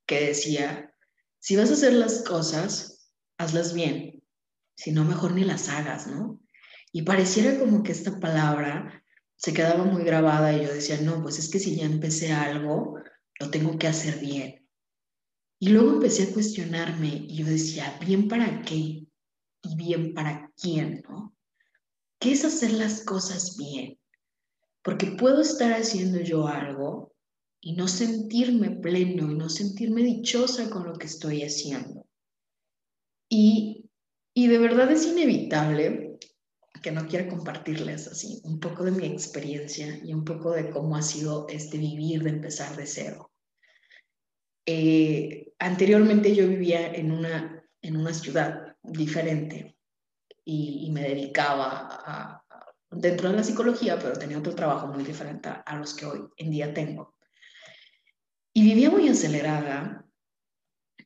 que 0.07 0.27
decía, 0.27 0.93
si 1.39 1.55
vas 1.55 1.69
a 1.69 1.73
hacer 1.73 1.93
las 1.93 2.23
cosas, 2.23 3.11
hazlas 3.37 3.73
bien, 3.73 4.23
si 4.75 4.91
no, 4.91 5.03
mejor 5.03 5.33
ni 5.33 5.43
las 5.43 5.69
hagas, 5.69 6.07
¿no? 6.07 6.39
Y 6.97 7.03
pareciera 7.03 7.59
como 7.59 7.83
que 7.83 7.91
esta 7.91 8.19
palabra 8.19 9.03
se 9.35 9.53
quedaba 9.53 9.83
muy 9.83 10.03
grabada 10.03 10.51
y 10.51 10.65
yo 10.65 10.73
decía, 10.73 10.99
no, 10.99 11.21
pues 11.21 11.37
es 11.37 11.47
que 11.47 11.59
si 11.59 11.75
ya 11.75 11.85
empecé 11.85 12.33
algo, 12.33 12.97
lo 13.39 13.51
tengo 13.51 13.77
que 13.77 13.85
hacer 13.85 14.17
bien. 14.19 14.67
Y 15.59 15.69
luego 15.69 15.93
empecé 15.93 16.23
a 16.23 16.33
cuestionarme 16.33 17.09
y 17.09 17.35
yo 17.35 17.45
decía, 17.45 17.99
¿bien 18.03 18.27
para 18.27 18.63
qué? 18.63 19.05
Y 19.61 19.75
bien 19.75 20.15
para 20.15 20.51
quién, 20.59 21.03
¿no? 21.07 21.35
¿Qué 22.19 22.31
es 22.31 22.43
hacer 22.43 22.71
las 22.71 23.05
cosas 23.05 23.57
bien? 23.57 23.99
Porque 24.81 25.11
puedo 25.19 25.41
estar 25.41 25.73
haciendo 25.73 26.19
yo 26.21 26.47
algo 26.47 27.13
y 27.61 27.75
no 27.75 27.87
sentirme 27.87 28.71
pleno 28.71 29.31
y 29.31 29.35
no 29.35 29.49
sentirme 29.49 30.01
dichosa 30.01 30.71
con 30.71 30.87
lo 30.87 30.97
que 30.97 31.05
estoy 31.05 31.43
haciendo. 31.43 32.07
Y, 33.29 33.87
y 34.33 34.47
de 34.47 34.57
verdad 34.57 34.91
es 34.91 35.05
inevitable 35.05 36.06
que 36.87 36.93
no 36.93 37.05
quiera 37.05 37.27
compartirles 37.27 38.07
así 38.07 38.39
un 38.45 38.61
poco 38.61 38.85
de 38.85 38.91
mi 38.91 39.05
experiencia 39.07 39.99
y 40.05 40.13
un 40.13 40.23
poco 40.23 40.53
de 40.53 40.69
cómo 40.69 40.95
ha 40.95 41.01
sido 41.01 41.45
este 41.49 41.77
vivir 41.77 42.23
de 42.23 42.29
empezar 42.29 42.77
de 42.77 42.85
cero. 42.85 43.29
Eh, 44.65 45.51
anteriormente 45.59 46.33
yo 46.33 46.47
vivía 46.47 46.93
en 46.93 47.11
una, 47.11 47.61
en 47.81 47.97
una 47.97 48.13
ciudad 48.13 48.77
diferente 48.81 49.77
y, 50.45 50.89
me 50.93 51.01
dedicaba 51.01 51.89
a, 51.91 52.45
dentro 52.89 53.31
de 53.31 53.35
la 53.35 53.43
psicología, 53.43 53.99
pero 53.99 54.13
tenía 54.13 54.39
otro 54.39 54.55
trabajo 54.55 54.87
muy 54.87 55.03
diferente 55.03 55.49
a, 55.65 55.75
los 55.75 55.93
que 55.93 56.05
hoy 56.05 56.21
en 56.37 56.51
día 56.51 56.73
tengo. 56.73 57.17
Y 58.53 58.63
vivía 58.63 58.89
muy 58.89 59.09
acelerada, 59.09 60.05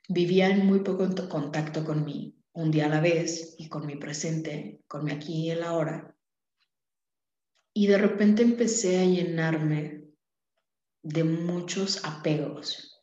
vivía 0.09 0.47
en 0.47 0.63
muy 0.63 0.81
poco 0.81 1.09
contacto 1.27 1.83
con 1.83 2.05
mí, 2.05 2.39
un 2.53 2.71
día 2.71 2.85
a 2.85 2.89
la 2.89 2.99
vez 2.99 3.55
y 3.57 3.69
con 3.69 3.85
mi 3.85 3.95
presente, 3.95 4.81
con 4.87 5.05
mi 5.05 5.11
aquí 5.11 5.45
y 5.45 5.51
el 5.51 5.63
ahora. 5.63 6.15
Y 7.73 7.87
de 7.87 7.97
repente 7.97 8.43
empecé 8.43 8.99
a 8.99 9.05
llenarme 9.05 10.03
de 11.03 11.23
muchos 11.23 12.03
apegos. 12.03 13.01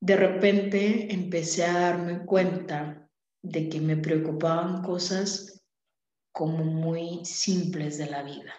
De 0.00 0.16
repente 0.16 1.12
empecé 1.12 1.64
a 1.64 1.78
darme 1.78 2.24
cuenta 2.24 3.08
de 3.42 3.68
que 3.68 3.80
me 3.80 3.96
preocupaban 3.96 4.82
cosas 4.82 5.62
como 6.32 6.64
muy 6.64 7.24
simples 7.24 7.98
de 7.98 8.06
la 8.06 8.22
vida. 8.22 8.54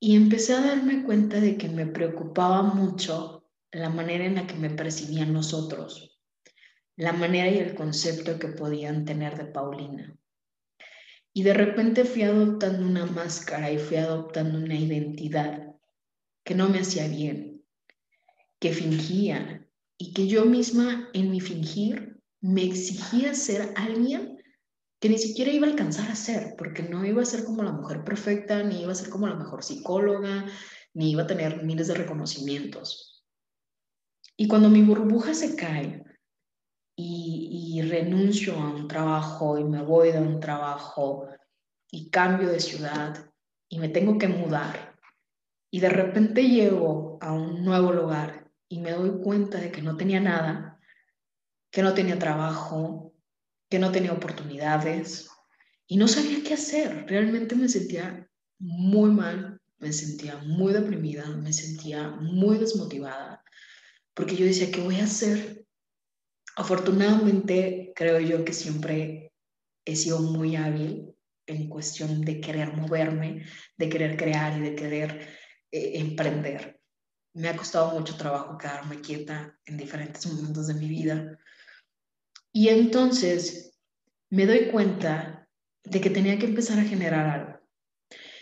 Y 0.00 0.16
empecé 0.16 0.54
a 0.54 0.62
darme 0.62 1.04
cuenta 1.04 1.40
de 1.40 1.56
que 1.56 1.68
me 1.68 1.86
preocupaba 1.86 2.62
mucho 2.62 3.50
la 3.70 3.88
manera 3.88 4.24
en 4.24 4.34
la 4.36 4.46
que 4.46 4.54
me 4.54 4.70
percibían 4.70 5.32
los 5.32 5.54
otros, 5.54 6.11
la 7.02 7.12
manera 7.12 7.50
y 7.50 7.58
el 7.58 7.74
concepto 7.74 8.38
que 8.38 8.46
podían 8.46 9.04
tener 9.04 9.36
de 9.36 9.46
Paulina. 9.46 10.16
Y 11.34 11.42
de 11.42 11.52
repente 11.52 12.04
fui 12.04 12.22
adoptando 12.22 12.86
una 12.86 13.06
máscara 13.06 13.72
y 13.72 13.78
fui 13.78 13.96
adoptando 13.96 14.58
una 14.58 14.76
identidad 14.76 15.74
que 16.44 16.54
no 16.54 16.68
me 16.68 16.78
hacía 16.78 17.08
bien, 17.08 17.64
que 18.60 18.72
fingía 18.72 19.66
y 19.98 20.12
que 20.12 20.28
yo 20.28 20.44
misma 20.44 21.08
en 21.12 21.32
mi 21.32 21.40
fingir 21.40 22.20
me 22.40 22.62
exigía 22.62 23.34
ser 23.34 23.72
alguien 23.74 24.40
que 25.00 25.08
ni 25.08 25.18
siquiera 25.18 25.50
iba 25.50 25.66
a 25.66 25.70
alcanzar 25.70 26.08
a 26.08 26.14
ser, 26.14 26.54
porque 26.56 26.84
no 26.84 27.04
iba 27.04 27.20
a 27.20 27.26
ser 27.26 27.42
como 27.42 27.64
la 27.64 27.72
mujer 27.72 28.04
perfecta, 28.04 28.62
ni 28.62 28.82
iba 28.82 28.92
a 28.92 28.94
ser 28.94 29.10
como 29.10 29.26
la 29.26 29.34
mejor 29.34 29.64
psicóloga, 29.64 30.46
ni 30.94 31.10
iba 31.10 31.24
a 31.24 31.26
tener 31.26 31.64
miles 31.64 31.88
de 31.88 31.94
reconocimientos. 31.94 33.24
Y 34.36 34.46
cuando 34.46 34.70
mi 34.70 34.82
burbuja 34.82 35.34
se 35.34 35.56
cae 35.56 36.04
y, 36.96 37.82
renuncio 37.82 38.54
a 38.54 38.70
un 38.70 38.86
trabajo 38.86 39.58
y 39.58 39.64
me 39.64 39.82
voy 39.82 40.12
de 40.12 40.20
un 40.20 40.38
trabajo 40.38 41.26
y 41.90 42.10
cambio 42.10 42.48
de 42.48 42.60
ciudad 42.60 43.30
y 43.68 43.78
me 43.78 43.88
tengo 43.88 44.18
que 44.18 44.28
mudar 44.28 44.96
y 45.70 45.80
de 45.80 45.88
repente 45.88 46.48
llego 46.48 47.18
a 47.20 47.32
un 47.32 47.64
nuevo 47.64 47.92
lugar 47.92 48.50
y 48.68 48.80
me 48.80 48.92
doy 48.92 49.22
cuenta 49.22 49.58
de 49.58 49.72
que 49.72 49.82
no 49.82 49.96
tenía 49.96 50.20
nada, 50.20 50.78
que 51.70 51.82
no 51.82 51.92
tenía 51.92 52.18
trabajo, 52.18 53.14
que 53.68 53.78
no 53.78 53.90
tenía 53.90 54.12
oportunidades 54.12 55.30
y 55.86 55.96
no 55.96 56.08
sabía 56.08 56.42
qué 56.42 56.54
hacer. 56.54 57.06
Realmente 57.08 57.54
me 57.54 57.68
sentía 57.68 58.28
muy 58.58 59.10
mal, 59.10 59.60
me 59.78 59.92
sentía 59.92 60.36
muy 60.38 60.72
deprimida, 60.72 61.26
me 61.28 61.52
sentía 61.52 62.08
muy 62.08 62.58
desmotivada, 62.58 63.42
porque 64.14 64.36
yo 64.36 64.44
decía, 64.44 64.70
¿qué 64.70 64.80
voy 64.80 65.00
a 65.00 65.04
hacer? 65.04 65.61
Afortunadamente, 66.56 67.92
creo 67.96 68.20
yo 68.20 68.44
que 68.44 68.52
siempre 68.52 69.32
he 69.84 69.96
sido 69.96 70.20
muy 70.20 70.56
hábil 70.56 71.14
en 71.46 71.68
cuestión 71.68 72.20
de 72.22 72.40
querer 72.40 72.76
moverme, 72.76 73.46
de 73.76 73.88
querer 73.88 74.16
crear 74.16 74.58
y 74.58 74.60
de 74.60 74.74
querer 74.74 75.28
eh, 75.70 75.92
emprender. 75.94 76.78
Me 77.34 77.48
ha 77.48 77.56
costado 77.56 77.98
mucho 77.98 78.16
trabajo 78.16 78.58
quedarme 78.58 79.00
quieta 79.00 79.58
en 79.64 79.78
diferentes 79.78 80.26
momentos 80.26 80.66
de 80.66 80.74
mi 80.74 80.88
vida, 80.88 81.38
y 82.52 82.68
entonces 82.68 83.78
me 84.30 84.44
doy 84.44 84.70
cuenta 84.70 85.48
de 85.84 86.00
que 86.02 86.10
tenía 86.10 86.38
que 86.38 86.46
empezar 86.46 86.78
a 86.78 86.84
generar 86.84 87.26
algo. 87.26 87.60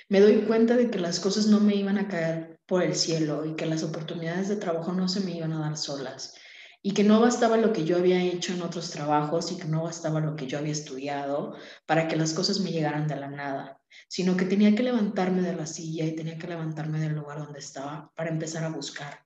Me 0.08 0.20
doy 0.20 0.42
cuenta 0.46 0.76
de 0.76 0.90
que 0.90 0.98
las 0.98 1.20
cosas 1.20 1.46
no 1.46 1.60
me 1.60 1.76
iban 1.76 1.96
a 1.96 2.08
caer 2.08 2.58
por 2.66 2.82
el 2.82 2.96
cielo 2.96 3.46
y 3.46 3.54
que 3.54 3.66
las 3.66 3.84
oportunidades 3.84 4.48
de 4.48 4.56
trabajo 4.56 4.92
no 4.92 5.08
se 5.08 5.20
me 5.20 5.36
iban 5.36 5.52
a 5.52 5.60
dar 5.60 5.76
solas 5.76 6.34
y 6.82 6.92
que 6.92 7.04
no 7.04 7.20
bastaba 7.20 7.56
lo 7.56 7.72
que 7.72 7.84
yo 7.84 7.96
había 7.96 8.22
hecho 8.22 8.54
en 8.54 8.62
otros 8.62 8.90
trabajos 8.90 9.52
y 9.52 9.56
que 9.56 9.68
no 9.68 9.82
bastaba 9.82 10.20
lo 10.20 10.36
que 10.36 10.46
yo 10.46 10.58
había 10.58 10.72
estudiado 10.72 11.54
para 11.86 12.08
que 12.08 12.16
las 12.16 12.32
cosas 12.32 12.60
me 12.60 12.72
llegaran 12.72 13.06
de 13.06 13.16
la 13.16 13.28
nada, 13.28 13.80
sino 14.08 14.36
que 14.36 14.46
tenía 14.46 14.74
que 14.74 14.82
levantarme 14.82 15.42
de 15.42 15.54
la 15.54 15.66
silla 15.66 16.06
y 16.06 16.16
tenía 16.16 16.38
que 16.38 16.46
levantarme 16.46 17.00
del 17.00 17.14
lugar 17.14 17.38
donde 17.38 17.58
estaba 17.58 18.10
para 18.16 18.30
empezar 18.30 18.64
a 18.64 18.70
buscar. 18.70 19.24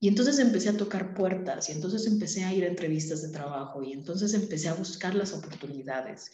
Y 0.00 0.08
entonces 0.08 0.38
empecé 0.38 0.70
a 0.70 0.76
tocar 0.76 1.14
puertas 1.14 1.68
y 1.68 1.72
entonces 1.72 2.06
empecé 2.06 2.44
a 2.44 2.52
ir 2.52 2.64
a 2.64 2.68
entrevistas 2.68 3.22
de 3.22 3.28
trabajo 3.28 3.82
y 3.82 3.92
entonces 3.92 4.34
empecé 4.34 4.68
a 4.68 4.74
buscar 4.74 5.14
las 5.14 5.32
oportunidades. 5.32 6.30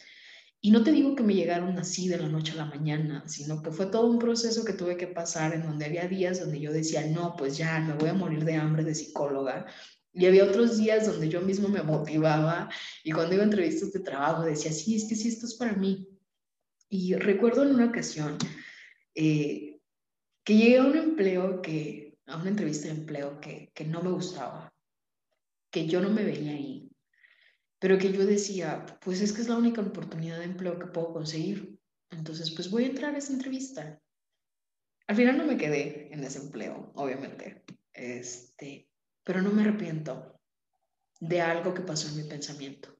Y 0.63 0.71
no 0.71 0.83
te 0.83 0.91
digo 0.91 1.15
que 1.15 1.23
me 1.23 1.33
llegaron 1.33 1.77
así 1.79 2.07
de 2.07 2.17
la 2.17 2.27
noche 2.27 2.53
a 2.53 2.55
la 2.57 2.65
mañana, 2.65 3.23
sino 3.27 3.63
que 3.63 3.71
fue 3.71 3.87
todo 3.87 4.07
un 4.07 4.19
proceso 4.19 4.63
que 4.63 4.73
tuve 4.73 4.95
que 4.95 5.07
pasar 5.07 5.53
en 5.53 5.63
donde 5.63 5.85
había 5.85 6.07
días 6.07 6.39
donde 6.39 6.59
yo 6.59 6.71
decía, 6.71 7.05
no, 7.07 7.35
pues 7.35 7.57
ya, 7.57 7.79
me 7.79 7.93
voy 7.93 8.09
a 8.09 8.13
morir 8.13 8.45
de 8.45 8.55
hambre 8.55 8.83
de 8.83 8.93
psicóloga. 8.93 9.65
Y 10.13 10.25
había 10.25 10.43
otros 10.43 10.77
días 10.77 11.07
donde 11.07 11.29
yo 11.29 11.41
mismo 11.41 11.69
me 11.69 11.83
motivaba 11.83 12.69
y 13.03 13.11
cuando 13.11 13.33
iba 13.33 13.43
a 13.43 13.45
entrevistas 13.45 13.93
de 13.93 14.01
trabajo 14.01 14.43
decía, 14.43 14.71
sí, 14.71 14.95
es 14.95 15.05
que 15.05 15.15
sí, 15.15 15.29
esto 15.29 15.45
es 15.45 15.55
para 15.55 15.73
mí. 15.73 16.07
Y 16.89 17.15
recuerdo 17.15 17.63
en 17.63 17.75
una 17.75 17.85
ocasión 17.85 18.37
eh, 19.15 19.79
que 20.43 20.57
llegué 20.57 20.77
a 20.79 20.85
un 20.85 20.97
empleo 20.97 21.61
que 21.61 22.17
a 22.27 22.37
una 22.37 22.49
entrevista 22.49 22.87
de 22.87 22.93
empleo 22.93 23.39
que, 23.39 23.71
que 23.73 23.85
no 23.85 24.01
me 24.01 24.11
gustaba, 24.11 24.73
que 25.69 25.87
yo 25.87 26.01
no 26.01 26.09
me 26.09 26.23
veía 26.23 26.51
ahí, 26.51 26.91
pero 27.79 27.97
que 27.97 28.11
yo 28.11 28.25
decía, 28.25 28.85
pues 29.01 29.21
es 29.21 29.33
que 29.33 29.41
es 29.41 29.49
la 29.49 29.57
única 29.57 29.81
oportunidad 29.81 30.37
de 30.37 30.45
empleo 30.45 30.77
que 30.77 30.87
puedo 30.87 31.13
conseguir. 31.13 31.79
Entonces, 32.11 32.51
pues 32.51 32.69
voy 32.69 32.83
a 32.83 32.87
entrar 32.87 33.15
a 33.15 33.17
esa 33.17 33.33
entrevista. 33.33 33.99
Al 35.07 35.15
final 35.15 35.37
no 35.37 35.45
me 35.45 35.57
quedé 35.57 36.13
en 36.13 36.23
ese 36.23 36.39
empleo, 36.39 36.91
obviamente, 36.95 37.63
este, 37.91 38.90
pero 39.23 39.41
no 39.41 39.51
me 39.51 39.61
arrepiento 39.61 40.39
de 41.19 41.41
algo 41.41 41.73
que 41.73 41.81
pasó 41.81 42.09
en 42.09 42.17
mi 42.17 42.23
pensamiento. 42.23 42.97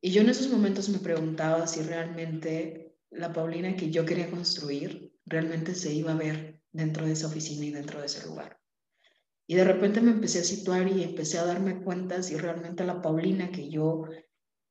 Y 0.00 0.10
yo 0.10 0.22
en 0.22 0.30
esos 0.30 0.50
momentos 0.50 0.88
me 0.88 0.98
preguntaba 0.98 1.66
si 1.66 1.82
realmente 1.82 2.96
la 3.10 3.32
Paulina 3.32 3.76
que 3.76 3.90
yo 3.90 4.04
quería 4.04 4.30
construir 4.30 5.12
realmente 5.26 5.74
se 5.74 5.92
iba 5.92 6.12
a 6.12 6.16
ver 6.16 6.62
dentro 6.72 7.06
de 7.06 7.12
esa 7.12 7.26
oficina 7.26 7.66
y 7.66 7.70
dentro 7.70 8.00
de 8.00 8.06
ese 8.06 8.26
lugar. 8.26 8.58
Y 9.46 9.54
de 9.54 9.64
repente 9.64 10.00
me 10.00 10.10
empecé 10.10 10.40
a 10.40 10.44
situar 10.44 10.86
y 10.88 11.02
empecé 11.02 11.38
a 11.38 11.44
darme 11.44 11.82
cuenta 11.82 12.22
si 12.22 12.36
realmente 12.36 12.84
la 12.84 13.00
Paulina 13.00 13.50
que 13.50 13.68
yo 13.68 14.04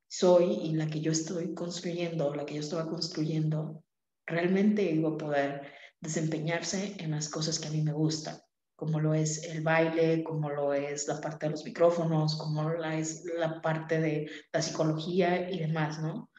soy 0.07 0.53
y 0.63 0.73
la 0.75 0.87
que 0.87 1.01
yo 1.01 1.11
estoy 1.11 1.53
construyendo, 1.53 2.33
la 2.33 2.45
que 2.45 2.55
yo 2.55 2.61
estaba 2.61 2.87
construyendo, 2.87 3.83
realmente 4.25 4.83
iba 4.83 5.09
a 5.09 5.17
poder 5.17 5.73
desempeñarse 5.99 6.95
en 6.99 7.11
las 7.11 7.27
cosas 7.29 7.59
que 7.59 7.67
a 7.67 7.71
mí 7.71 7.81
me 7.81 7.93
gustan, 7.93 8.37
como 8.77 8.99
lo 8.99 9.15
es 9.15 9.43
el 9.43 9.63
baile, 9.63 10.23
como 10.23 10.51
lo 10.51 10.71
es 10.71 11.07
la 11.07 11.19
parte 11.19 11.47
de 11.47 11.53
los 11.53 11.65
micrófonos, 11.65 12.37
como 12.37 12.69
la 12.69 12.95
es 12.95 13.25
la 13.25 13.59
parte 13.59 13.99
de 13.99 14.29
la 14.53 14.61
psicología 14.61 15.49
y 15.49 15.57
demás, 15.57 15.99
¿no? 15.99 16.29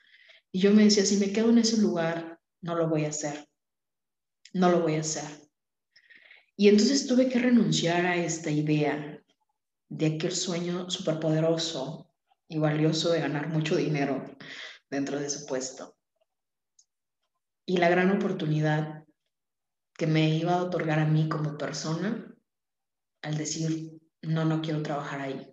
Y 0.53 0.61
yo 0.61 0.73
me 0.73 0.85
decía, 0.85 1.05
si 1.05 1.17
me 1.17 1.33
quedo 1.33 1.51
en 1.51 1.59
ese 1.59 1.79
lugar, 1.79 2.39
no 2.63 2.77
lo 2.77 2.89
voy 2.89 3.05
a 3.05 3.09
hacer, 3.09 3.49
no 4.53 4.71
lo 4.71 4.83
voy 4.83 4.95
a 4.95 5.01
hacer. 5.01 5.25
Y 6.57 6.69
entonces 6.69 7.09
tuve 7.09 7.29
que 7.29 7.41
renunciar 7.41 8.07
a 8.07 8.15
esta 8.15 8.53
idea 8.53 9.21
de 9.89 10.07
aquel 10.07 10.33
sueño 10.33 10.89
superpoderoso 10.89 12.09
y 12.47 12.59
valioso 12.59 13.11
de 13.11 13.21
ganar 13.21 13.49
mucho 13.49 13.75
dinero 13.75 14.25
dentro 14.89 15.19
de 15.19 15.27
ese 15.27 15.45
puesto. 15.45 15.97
Y 17.67 17.79
la 17.79 17.89
gran 17.89 18.13
oportunidad 18.13 19.08
que 19.99 20.07
me 20.07 20.31
iba 20.31 20.55
a 20.55 20.63
otorgar 20.63 21.01
a 21.01 21.05
mí 21.05 21.29
como 21.29 21.59
persona 21.59 22.25
al 23.23 23.37
decir, 23.37 24.01
no, 24.23 24.45
no 24.45 24.63
quiero 24.63 24.81
trabajar 24.81 25.21
ahí. 25.21 25.53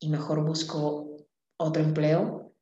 Y 0.00 0.08
mejor 0.08 0.42
busco 0.42 1.26
otro 1.58 1.82
empleo 1.82 2.54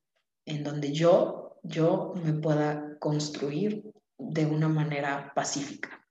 en 0.45 0.65
donde 0.65 0.93
yo, 0.93 1.61
yo 1.63 2.15
me 2.17 2.33
pueda 2.33 2.99
construir 2.99 3.85
de 4.19 4.47
una 4.47 4.69
manera 4.69 5.33
pacífica. 5.37 6.05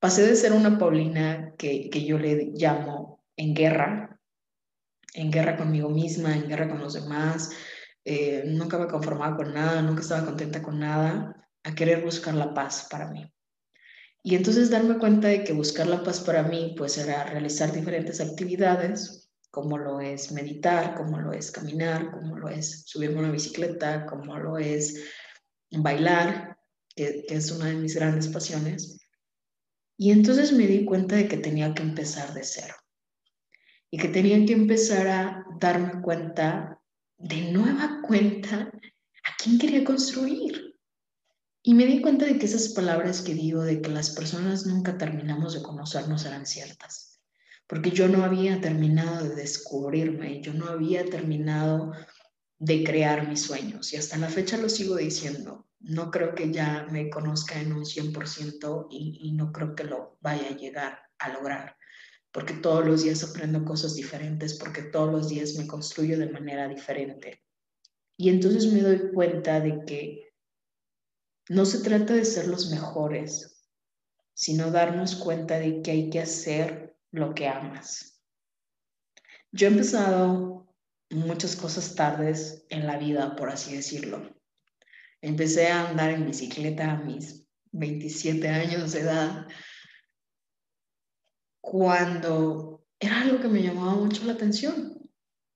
Pasé 0.00 0.26
de 0.26 0.34
ser 0.34 0.52
una 0.52 0.78
Paulina 0.78 1.54
que, 1.56 1.88
que 1.88 2.04
yo 2.04 2.18
le 2.18 2.50
llamo 2.54 3.24
en 3.36 3.54
guerra, 3.54 4.20
en 5.14 5.30
guerra 5.30 5.56
conmigo 5.56 5.88
misma, 5.90 6.34
en 6.34 6.48
guerra 6.48 6.68
con 6.68 6.80
los 6.80 6.94
demás, 6.94 7.50
eh, 8.04 8.42
nunca 8.46 8.78
me 8.78 8.88
conformaba 8.88 9.36
con 9.36 9.54
nada, 9.54 9.80
nunca 9.80 10.00
estaba 10.00 10.24
contenta 10.24 10.60
con 10.60 10.80
nada, 10.80 11.48
a 11.62 11.74
querer 11.76 12.02
buscar 12.02 12.34
la 12.34 12.52
paz 12.52 12.88
para 12.90 13.08
mí. 13.08 13.32
Y 14.22 14.36
entonces 14.36 14.70
darme 14.70 14.98
cuenta 14.98 15.28
de 15.28 15.42
que 15.42 15.52
buscar 15.52 15.86
la 15.86 16.02
paz 16.02 16.20
para 16.20 16.44
mí 16.44 16.74
pues 16.76 16.96
era 16.98 17.24
realizar 17.24 17.72
diferentes 17.72 18.20
actividades, 18.20 19.30
como 19.50 19.78
lo 19.78 20.00
es 20.00 20.32
meditar, 20.32 20.94
como 20.94 21.18
lo 21.18 21.32
es 21.32 21.50
caminar, 21.50 22.10
como 22.12 22.38
lo 22.38 22.48
es 22.48 22.84
subirme 22.86 23.16
a 23.16 23.20
una 23.20 23.32
bicicleta, 23.32 24.06
como 24.06 24.38
lo 24.38 24.58
es 24.58 25.02
bailar, 25.70 26.56
que, 26.94 27.24
que 27.26 27.34
es 27.34 27.50
una 27.50 27.66
de 27.66 27.74
mis 27.74 27.96
grandes 27.96 28.28
pasiones. 28.28 28.98
Y 29.98 30.10
entonces 30.10 30.52
me 30.52 30.66
di 30.66 30.84
cuenta 30.84 31.16
de 31.16 31.28
que 31.28 31.36
tenía 31.36 31.74
que 31.74 31.82
empezar 31.82 32.32
de 32.32 32.44
cero 32.44 32.74
y 33.90 33.98
que 33.98 34.08
tenía 34.08 34.44
que 34.46 34.54
empezar 34.54 35.06
a 35.06 35.44
darme 35.60 36.00
cuenta 36.00 36.80
de 37.18 37.52
nueva 37.52 38.00
cuenta 38.02 38.62
a 38.62 39.36
quién 39.42 39.58
quería 39.58 39.84
construir. 39.84 40.71
Y 41.64 41.74
me 41.74 41.86
di 41.86 42.00
cuenta 42.00 42.26
de 42.26 42.38
que 42.38 42.46
esas 42.46 42.70
palabras 42.70 43.20
que 43.22 43.34
digo 43.34 43.62
de 43.62 43.80
que 43.80 43.90
las 43.90 44.10
personas 44.10 44.66
nunca 44.66 44.98
terminamos 44.98 45.54
de 45.54 45.62
conocernos 45.62 46.24
eran 46.24 46.44
ciertas, 46.44 47.20
porque 47.68 47.92
yo 47.92 48.08
no 48.08 48.24
había 48.24 48.60
terminado 48.60 49.28
de 49.28 49.36
descubrirme, 49.36 50.40
yo 50.40 50.52
no 50.54 50.66
había 50.66 51.04
terminado 51.04 51.92
de 52.58 52.82
crear 52.82 53.28
mis 53.28 53.42
sueños 53.42 53.92
y 53.92 53.96
hasta 53.96 54.16
la 54.16 54.28
fecha 54.28 54.56
lo 54.56 54.68
sigo 54.68 54.96
diciendo. 54.96 55.68
No 55.78 56.10
creo 56.10 56.34
que 56.34 56.52
ya 56.52 56.86
me 56.90 57.08
conozca 57.10 57.60
en 57.60 57.72
un 57.72 57.84
100% 57.84 58.88
y, 58.90 59.18
y 59.22 59.32
no 59.32 59.52
creo 59.52 59.76
que 59.76 59.84
lo 59.84 60.18
vaya 60.20 60.48
a 60.48 60.56
llegar 60.56 60.98
a 61.18 61.28
lograr, 61.32 61.76
porque 62.32 62.54
todos 62.54 62.84
los 62.84 63.04
días 63.04 63.22
aprendo 63.22 63.64
cosas 63.64 63.94
diferentes, 63.94 64.54
porque 64.54 64.82
todos 64.82 65.12
los 65.12 65.28
días 65.28 65.54
me 65.54 65.68
construyo 65.68 66.18
de 66.18 66.30
manera 66.30 66.66
diferente. 66.66 67.40
Y 68.16 68.30
entonces 68.30 68.72
me 68.72 68.80
doy 68.80 69.12
cuenta 69.12 69.60
de 69.60 69.84
que 69.84 70.31
no 71.48 71.64
se 71.64 71.80
trata 71.80 72.14
de 72.14 72.24
ser 72.24 72.46
los 72.46 72.70
mejores, 72.70 73.66
sino 74.34 74.70
darnos 74.70 75.16
cuenta 75.16 75.58
de 75.58 75.82
que 75.82 75.90
hay 75.90 76.10
que 76.10 76.20
hacer 76.20 76.96
lo 77.10 77.34
que 77.34 77.48
amas. 77.48 78.22
Yo 79.50 79.66
he 79.66 79.70
empezado 79.70 80.74
muchas 81.10 81.56
cosas 81.56 81.94
tardes 81.94 82.64
en 82.70 82.86
la 82.86 82.96
vida, 82.96 83.36
por 83.36 83.50
así 83.50 83.76
decirlo. 83.76 84.34
Empecé 85.20 85.68
a 85.68 85.88
andar 85.88 86.10
en 86.10 86.26
bicicleta 86.26 86.92
a 86.92 86.96
mis 86.96 87.46
27 87.72 88.48
años 88.48 88.92
de 88.92 89.00
edad, 89.00 89.46
cuando 91.60 92.84
era 92.98 93.20
algo 93.20 93.40
que 93.40 93.48
me 93.48 93.62
llamaba 93.62 93.94
mucho 93.94 94.24
la 94.24 94.32
atención. 94.32 95.10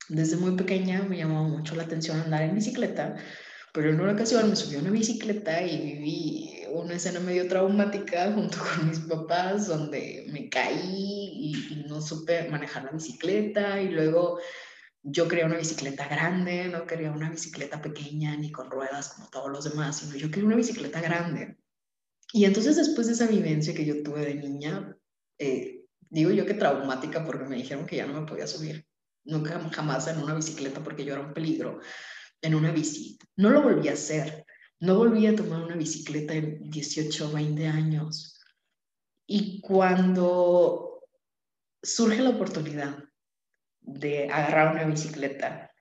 Desde 0.08 0.36
muy 0.36 0.56
pequeña 0.56 1.02
me 1.02 1.16
llamaba 1.16 1.48
mucho 1.48 1.74
la 1.74 1.82
atención 1.82 2.20
andar 2.20 2.42
en 2.42 2.54
bicicleta 2.54 3.16
pero 3.76 3.90
en 3.90 4.00
una 4.00 4.14
ocasión 4.14 4.48
me 4.48 4.56
subí 4.56 4.76
a 4.76 4.78
una 4.78 4.90
bicicleta 4.90 5.60
y 5.60 5.76
viví 5.76 6.62
una 6.72 6.94
escena 6.94 7.20
medio 7.20 7.46
traumática 7.46 8.32
junto 8.32 8.56
con 8.56 8.88
mis 8.88 9.00
papás 9.00 9.66
donde 9.66 10.26
me 10.32 10.48
caí 10.48 11.52
y, 11.52 11.84
no 11.86 12.00
supe 12.00 12.48
manejar 12.48 12.84
la 12.84 12.92
bicicleta 12.92 13.80
y 13.80 13.90
luego 13.90 14.40
yo 15.02 15.28
quería 15.28 15.44
una 15.44 15.58
bicicleta 15.58 16.08
grande, 16.08 16.68
no 16.68 16.86
quería 16.86 17.12
una 17.12 17.30
bicicleta 17.30 17.80
pequeña 17.82 18.34
ni 18.36 18.50
con 18.50 18.70
ruedas 18.70 19.10
como 19.10 19.28
todos 19.28 19.52
los 19.52 19.64
demás, 19.64 19.98
sino 19.98 20.16
yo 20.16 20.30
quería 20.30 20.46
una 20.46 20.56
bicicleta 20.56 21.00
grande. 21.02 21.58
Y 22.32 22.46
entonces 22.46 22.76
después 22.76 23.06
de 23.06 23.12
esa 23.12 23.26
vivencia 23.26 23.74
que 23.74 23.84
yo 23.84 24.02
tuve 24.02 24.24
de 24.24 24.34
niña, 24.36 24.96
eh, 25.38 25.84
digo 26.08 26.30
yo 26.30 26.46
que 26.46 26.54
traumática 26.54 27.24
porque 27.24 27.44
me 27.44 27.56
dijeron 27.56 27.84
que 27.86 27.96
ya 27.96 28.06
no 28.06 28.20
me 28.20 28.26
podía 28.26 28.46
subir, 28.46 28.86
nunca 29.24 29.60
jamás 29.70 30.08
en 30.08 30.18
una 30.18 30.34
bicicleta 30.34 30.82
porque 30.82 31.04
yo 31.04 31.12
era 31.12 31.22
un 31.22 31.34
peligro 31.34 31.80
en 32.46 32.54
una 32.54 32.72
bici. 32.72 33.18
No 33.36 33.50
lo 33.50 33.62
volví 33.62 33.88
a 33.88 33.92
hacer. 33.92 34.46
No 34.80 34.96
volví 34.96 35.26
a 35.26 35.34
tomar 35.34 35.62
una 35.62 35.76
bicicleta 35.76 36.34
en 36.34 36.70
18 36.70 37.28
o 37.28 37.32
20 37.32 37.66
años. 37.66 38.38
Y 39.26 39.60
cuando 39.60 41.02
surge 41.82 42.22
la 42.22 42.30
oportunidad 42.30 42.98
de 43.80 44.28
agarrar 44.30 44.74
una 44.74 44.84
bicicleta, 44.84 45.72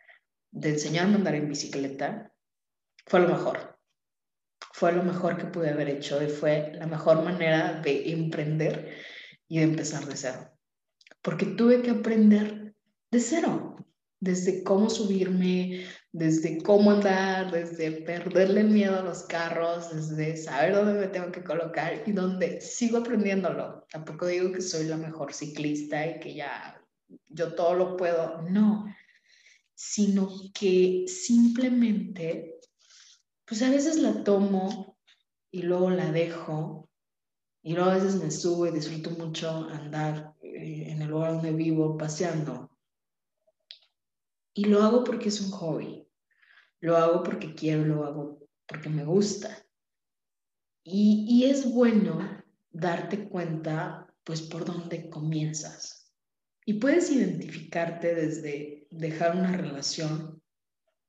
de 0.51 0.69
enseñarme 0.69 1.13
a 1.13 1.17
andar 1.17 1.36
en 1.36 1.49
bicicleta, 1.49 2.32
fue 3.06 3.19
lo 3.19 3.28
mejor. 3.28 3.78
Fue 4.73 4.91
lo 4.91 5.04
mejor 5.04 5.38
que 5.38 5.45
pude 5.45 5.69
haber 5.69 5.89
hecho 5.89 6.21
y 6.21 6.28
fue 6.28 6.71
la 6.73 6.88
mejor 6.88 7.23
manera 7.23 7.82
de 7.82 8.12
emprender 8.12 8.95
y 9.47 9.60
de 9.60 9.63
empezar 9.63 10.06
de 10.06 10.15
cero. 10.15 10.51
Porque 11.21 11.45
tuve 11.45 11.82
que 11.82 11.91
aprender 11.91 12.75
de 13.12 13.19
cero, 13.19 13.75
desde 14.19 14.63
cómo 14.63 14.89
subirme, 14.89 15.86
desde 16.12 16.62
cómo 16.62 16.91
andar, 16.91 17.51
desde 17.51 17.91
perderle 18.04 18.62
el 18.62 18.69
miedo 18.69 18.99
a 18.99 19.04
los 19.04 19.23
carros, 19.23 19.93
desde 19.93 20.38
saber 20.38 20.73
dónde 20.73 20.93
me 20.93 21.08
tengo 21.08 21.32
que 21.32 21.43
colocar 21.43 22.04
y 22.06 22.12
donde 22.12 22.62
sigo 22.62 22.99
aprendiéndolo. 22.99 23.86
Tampoco 23.91 24.28
digo 24.28 24.51
que 24.51 24.62
soy 24.62 24.86
la 24.86 24.97
mejor 24.97 25.34
ciclista 25.34 26.08
y 26.08 26.19
que 26.19 26.36
ya 26.36 26.82
yo 27.28 27.54
todo 27.54 27.75
lo 27.75 27.97
puedo, 27.97 28.41
no, 28.43 28.86
sino 29.73 30.30
que 30.54 31.06
simplemente, 31.08 32.60
pues 33.45 33.62
a 33.62 33.69
veces 33.69 33.97
la 33.97 34.23
tomo 34.23 34.97
y 35.51 35.63
luego 35.63 35.89
la 35.89 36.12
dejo 36.12 36.89
y 37.62 37.73
luego 37.73 37.89
a 37.89 37.95
veces 37.95 38.15
me 38.15 38.30
subo 38.30 38.67
y 38.67 38.71
disfruto 38.71 39.10
mucho 39.12 39.49
andar 39.49 40.36
eh, 40.41 40.86
en 40.88 41.01
el 41.01 41.10
lugar 41.10 41.34
donde 41.34 41.51
vivo 41.51 41.97
paseando. 41.97 42.74
Y 44.55 44.65
lo 44.65 44.81
hago 44.81 45.03
porque 45.03 45.29
es 45.29 45.39
un 45.41 45.51
hobby 45.51 46.05
lo 46.85 46.97
hago 46.97 47.23
porque 47.23 47.55
quiero, 47.55 47.83
lo 47.83 48.05
hago 48.05 48.47
porque 48.67 48.89
me 48.89 49.03
gusta. 49.03 49.65
Y, 50.83 51.45
es 51.45 51.65
bueno 51.71 52.43
darte 52.69 53.27
cuenta, 53.27 54.07
pues, 54.23 54.43
por 54.43 54.65
dónde 54.65 55.09
comienzas. 55.09 56.13
Y 56.63 56.75
puedes 56.75 57.09
identificarte 57.09 58.13
desde 58.13 58.87
dejar 58.91 59.35
una 59.35 59.51
relación 59.57 60.43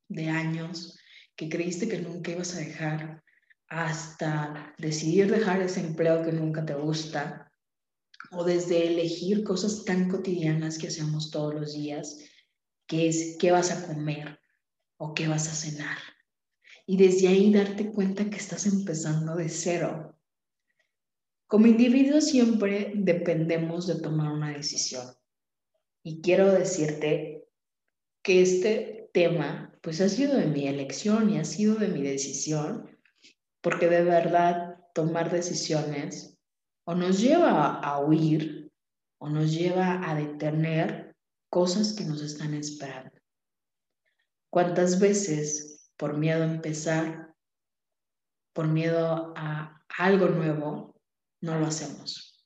de 0.09 0.29
años 0.29 0.99
que 1.35 1.47
creíste 1.47 1.87
que 1.87 2.01
nunca 2.01 2.31
ibas 2.31 2.55
a 2.55 2.59
dejar, 2.59 3.23
hasta 3.67 4.73
decidir 4.79 5.29
dejar 5.29 5.61
ese 5.61 5.81
empleo 5.81 6.23
que 6.23 6.31
nunca 6.31 6.65
te 6.65 6.73
gusta, 6.73 7.51
o 8.31 8.43
desde 8.43 8.87
elegir 8.87 9.43
cosas 9.43 9.85
tan 9.85 10.09
cotidianas 10.09 10.79
que 10.79 10.87
hacemos 10.87 11.29
todos 11.29 11.53
los 11.53 11.73
días, 11.73 12.17
que 12.87 13.07
es 13.07 13.37
qué 13.39 13.51
vas 13.51 13.71
a 13.71 13.85
comer, 13.87 14.39
o 14.97 15.13
qué 15.13 15.27
vas 15.27 15.47
a 15.47 15.53
cenar. 15.53 15.97
Y 16.85 16.97
desde 16.97 17.27
ahí 17.27 17.53
darte 17.53 17.91
cuenta 17.91 18.29
que 18.29 18.37
estás 18.37 18.65
empezando 18.65 19.35
de 19.35 19.49
cero. 19.49 20.17
Como 21.47 21.67
individuos 21.67 22.25
siempre 22.25 22.93
dependemos 22.95 23.87
de 23.87 24.01
tomar 24.01 24.31
una 24.31 24.51
decisión. 24.51 25.05
Y 26.03 26.21
quiero 26.21 26.51
decirte 26.51 27.47
que 28.23 28.41
este 28.41 29.09
tema 29.13 29.77
pues 29.81 30.01
ha 30.01 30.09
sido 30.09 30.35
de 30.35 30.47
mi 30.47 30.67
elección 30.67 31.29
y 31.29 31.37
ha 31.37 31.45
sido 31.45 31.75
de 31.75 31.87
mi 31.87 32.01
decisión, 32.01 32.89
porque 33.61 33.87
de 33.87 34.03
verdad 34.03 34.77
tomar 34.93 35.31
decisiones 35.31 36.37
o 36.85 36.95
nos 36.95 37.21
lleva 37.21 37.79
a 37.79 37.99
huir 37.99 38.71
o 39.19 39.29
nos 39.29 39.53
lleva 39.53 40.09
a 40.09 40.15
detener 40.15 41.06
cosas 41.49 41.93
que 41.93 42.05
nos 42.05 42.21
están 42.21 42.53
esperando. 42.53 43.11
¿Cuántas 44.49 44.99
veces 44.99 45.91
por 45.97 46.17
miedo 46.17 46.43
a 46.43 46.47
empezar, 46.47 47.33
por 48.53 48.67
miedo 48.67 49.33
a 49.35 49.83
algo 49.97 50.27
nuevo, 50.29 50.95
no 51.41 51.59
lo 51.59 51.67
hacemos? 51.67 52.45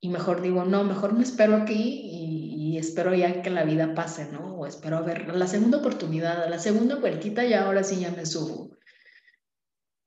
Y 0.00 0.08
mejor 0.08 0.42
digo, 0.42 0.64
no, 0.64 0.84
mejor 0.84 1.14
me 1.14 1.24
espero 1.24 1.56
aquí 1.56 2.00
y, 2.04 2.72
y 2.74 2.78
espero 2.78 3.14
ya 3.14 3.42
que 3.42 3.50
la 3.50 3.64
vida 3.64 3.94
pase, 3.94 4.30
¿no? 4.30 4.56
O 4.56 4.66
espero 4.66 4.98
a 4.98 5.02
ver 5.02 5.34
la 5.34 5.46
segunda 5.46 5.78
oportunidad, 5.78 6.48
la 6.48 6.58
segunda 6.58 6.96
vueltita 6.96 7.44
y 7.44 7.54
ahora 7.54 7.82
sí 7.82 8.00
ya 8.00 8.10
me 8.10 8.26
subo. 8.26 8.76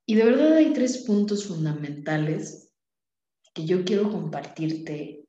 Y 0.06 0.14
de 0.14 0.24
verdad 0.24 0.54
hay 0.54 0.72
tres 0.72 0.98
puntos 0.98 1.46
fundamentales 1.46 2.72
que 3.54 3.64
yo 3.64 3.84
quiero 3.84 4.10
compartirte 4.10 5.19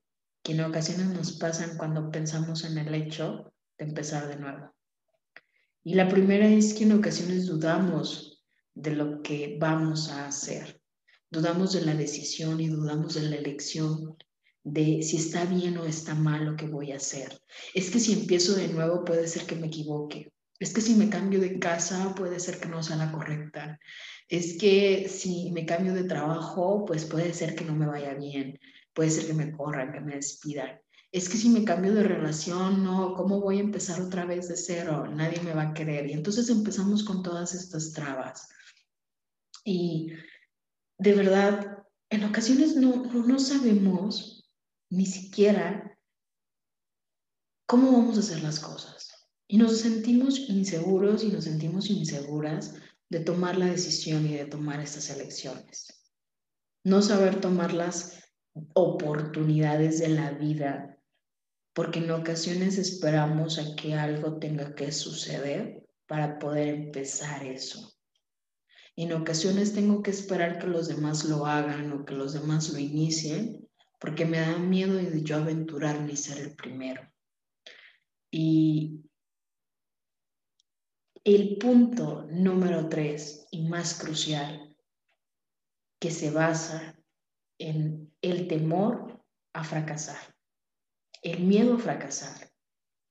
que 0.44 0.54
en 0.54 0.62
ocasiones 0.62 1.08
nos 1.08 1.34
pasan 1.34 1.78
cuando 1.78 2.10
pensamos 2.12 2.64
en 2.64 2.78
el 2.78 2.94
hecho 2.96 3.54
de 3.78 3.86
empezar 3.86 4.28
de 4.28 4.38
nuevo. 4.38 4.74
Y 5.84 5.96
la 5.96 6.08
primera 6.08 6.48
es 6.48 6.74
que 6.74 6.84
en 6.84 6.94
ocasiones 6.94 7.48
dudamos 7.48 8.44
de 8.74 8.92
lo 8.92 9.22
que 9.22 9.58
vamos 9.60 10.10
a 10.10 10.28
hacer, 10.28 10.82
dudamos 11.30 11.74
de 11.74 11.82
la 11.82 11.96
decisión 11.96 12.60
y 12.60 12.68
dudamos 12.68 13.16
de 13.16 13.24
la 13.24 13.36
elección 13.36 14.16
de 14.64 15.02
si 15.02 15.18
está 15.18 15.46
bien 15.46 15.78
o 15.78 15.86
está 15.86 16.14
mal 16.14 16.46
lo 16.46 16.56
que 16.56 16.68
voy 16.68 16.92
a 16.92 16.98
hacer. 16.98 17.42
Es 17.74 17.90
que 17.90 18.00
si 18.00 18.14
empiezo 18.14 18.54
de 18.54 18.68
nuevo 18.68 19.04
puede 19.04 19.28
ser 19.28 19.46
que 19.46 19.56
me 19.56 19.68
equivoque. 19.68 20.32
Es 20.60 20.74
que 20.74 20.82
si 20.82 20.94
me 20.94 21.10
cambio 21.10 21.40
de 21.40 21.58
casa 21.58 22.14
puede 22.16 22.40
ser 22.40 22.60
que 22.60 22.70
no 22.70 22.84
sea 22.84 22.96
la 22.98 23.12
correcta. 23.12 23.80
Es 24.28 24.58
que 24.60 25.10
si 25.10 25.52
me 25.52 25.66
cambio 25.66 25.94
de 25.94 26.04
trabajo, 26.04 26.86
pues 26.86 27.06
puede 27.06 27.34
ser 27.34 27.56
que 27.56 27.66
no 27.66 27.76
me 27.76 27.88
vaya 27.88 28.14
bien. 28.14 28.60
Puede 29.02 29.14
ser 29.14 29.26
que 29.26 29.34
me 29.34 29.52
corran, 29.52 29.92
que 29.92 30.00
me 30.00 30.14
despidan. 30.14 30.80
Es 31.12 31.28
que 31.28 31.36
si 31.36 31.50
me 31.50 31.66
cambio 31.66 31.92
de 31.96 32.04
relación, 32.04 32.84
no, 32.84 33.16
¿cómo 33.16 33.42
voy 33.42 33.58
a 33.58 33.62
empezar 33.62 34.00
otra 34.00 34.26
vez 34.26 34.48
de 34.48 34.56
cero? 34.56 35.08
Nadie 35.08 35.42
me 35.42 35.56
va 35.56 35.64
a 35.64 35.74
querer. 35.74 36.06
Y 36.06 36.14
entonces 36.14 36.48
empezamos 36.50 37.04
con 37.04 37.24
todas 37.24 37.56
estas 37.56 37.94
trabas. 37.94 38.48
Y 39.66 40.12
de 41.00 41.14
verdad, 41.16 41.80
en 42.12 42.26
ocasiones 42.26 42.76
no, 42.76 43.06
no 43.06 43.40
sabemos 43.40 44.48
ni 44.92 45.08
siquiera 45.08 45.98
cómo 47.66 47.94
vamos 47.94 48.18
a 48.18 48.20
hacer 48.20 48.44
las 48.44 48.60
cosas. 48.60 49.32
Y 49.48 49.58
nos 49.58 49.80
sentimos 49.80 50.48
inseguros 50.48 51.24
y 51.24 51.30
nos 51.30 51.46
sentimos 51.46 51.90
inseguras 51.90 52.76
de 53.10 53.22
tomar 53.22 53.58
la 53.58 53.66
decisión 53.66 54.28
y 54.28 54.36
de 54.36 54.46
tomar 54.46 54.80
estas 54.80 55.10
elecciones. 55.10 55.88
No 56.84 57.02
saber 57.02 57.42
tomar 57.42 57.74
las 57.74 58.22
oportunidades 58.74 60.00
de 60.00 60.10
la 60.10 60.32
vida, 60.32 60.98
porque 61.74 62.00
en 62.00 62.12
ocasiones 62.12 62.78
esperamos 62.78 63.58
a 63.60 63.76
que 63.76 63.96
algo 63.96 64.40
tenga 64.40 64.76
que 64.76 64.92
suceder 64.92 65.88
para 66.08 66.40
poder 66.40 66.68
empezar 66.68 67.44
eso. 67.44 67.94
En 68.96 69.14
ocasiones 69.14 69.74
tengo 69.74 70.04
que 70.04 70.12
esperar 70.12 70.60
que 70.60 70.68
los 70.68 70.88
demás 70.88 71.24
lo 71.26 71.46
hagan 71.46 71.92
o 71.94 72.06
que 72.06 72.14
los 72.14 72.34
demás 72.34 72.72
lo 72.74 72.80
inicien, 72.80 73.70
porque 74.00 74.26
me 74.26 74.40
da 74.40 74.58
miedo 74.58 74.96
de 74.96 75.24
yo 75.24 75.38
aventurarme 75.38 76.14
y 76.14 76.18
ser 76.18 76.40
el 76.40 76.56
primero. 76.56 77.02
Y 78.30 79.02
el 81.24 81.58
punto 81.58 82.28
número 82.30 82.90
tres 82.90 83.48
y 83.52 83.62
más 83.68 83.94
crucial 83.94 84.76
que 86.00 86.12
se 86.12 86.32
basa 86.32 87.01
en 87.70 88.14
el 88.22 88.48
temor 88.48 89.24
a 89.54 89.64
fracasar, 89.64 90.18
el 91.22 91.44
miedo 91.44 91.76
a 91.76 91.80
fracasar, 91.80 92.52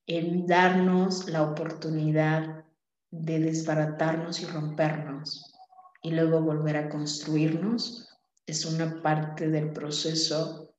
en 0.07 0.47
darnos 0.47 1.29
la 1.29 1.43
oportunidad 1.43 2.65
de 3.11 3.41
desbaratarnos 3.41 4.41
y 4.41 4.47
rompernos 4.47 5.55
y 6.03 6.11
luego 6.13 6.41
volver 6.41 6.77
a 6.77 6.89
construirnos, 6.89 8.09
es 8.47 8.65
una 8.65 9.03
parte 9.03 9.49
del 9.49 9.73
proceso 9.73 10.75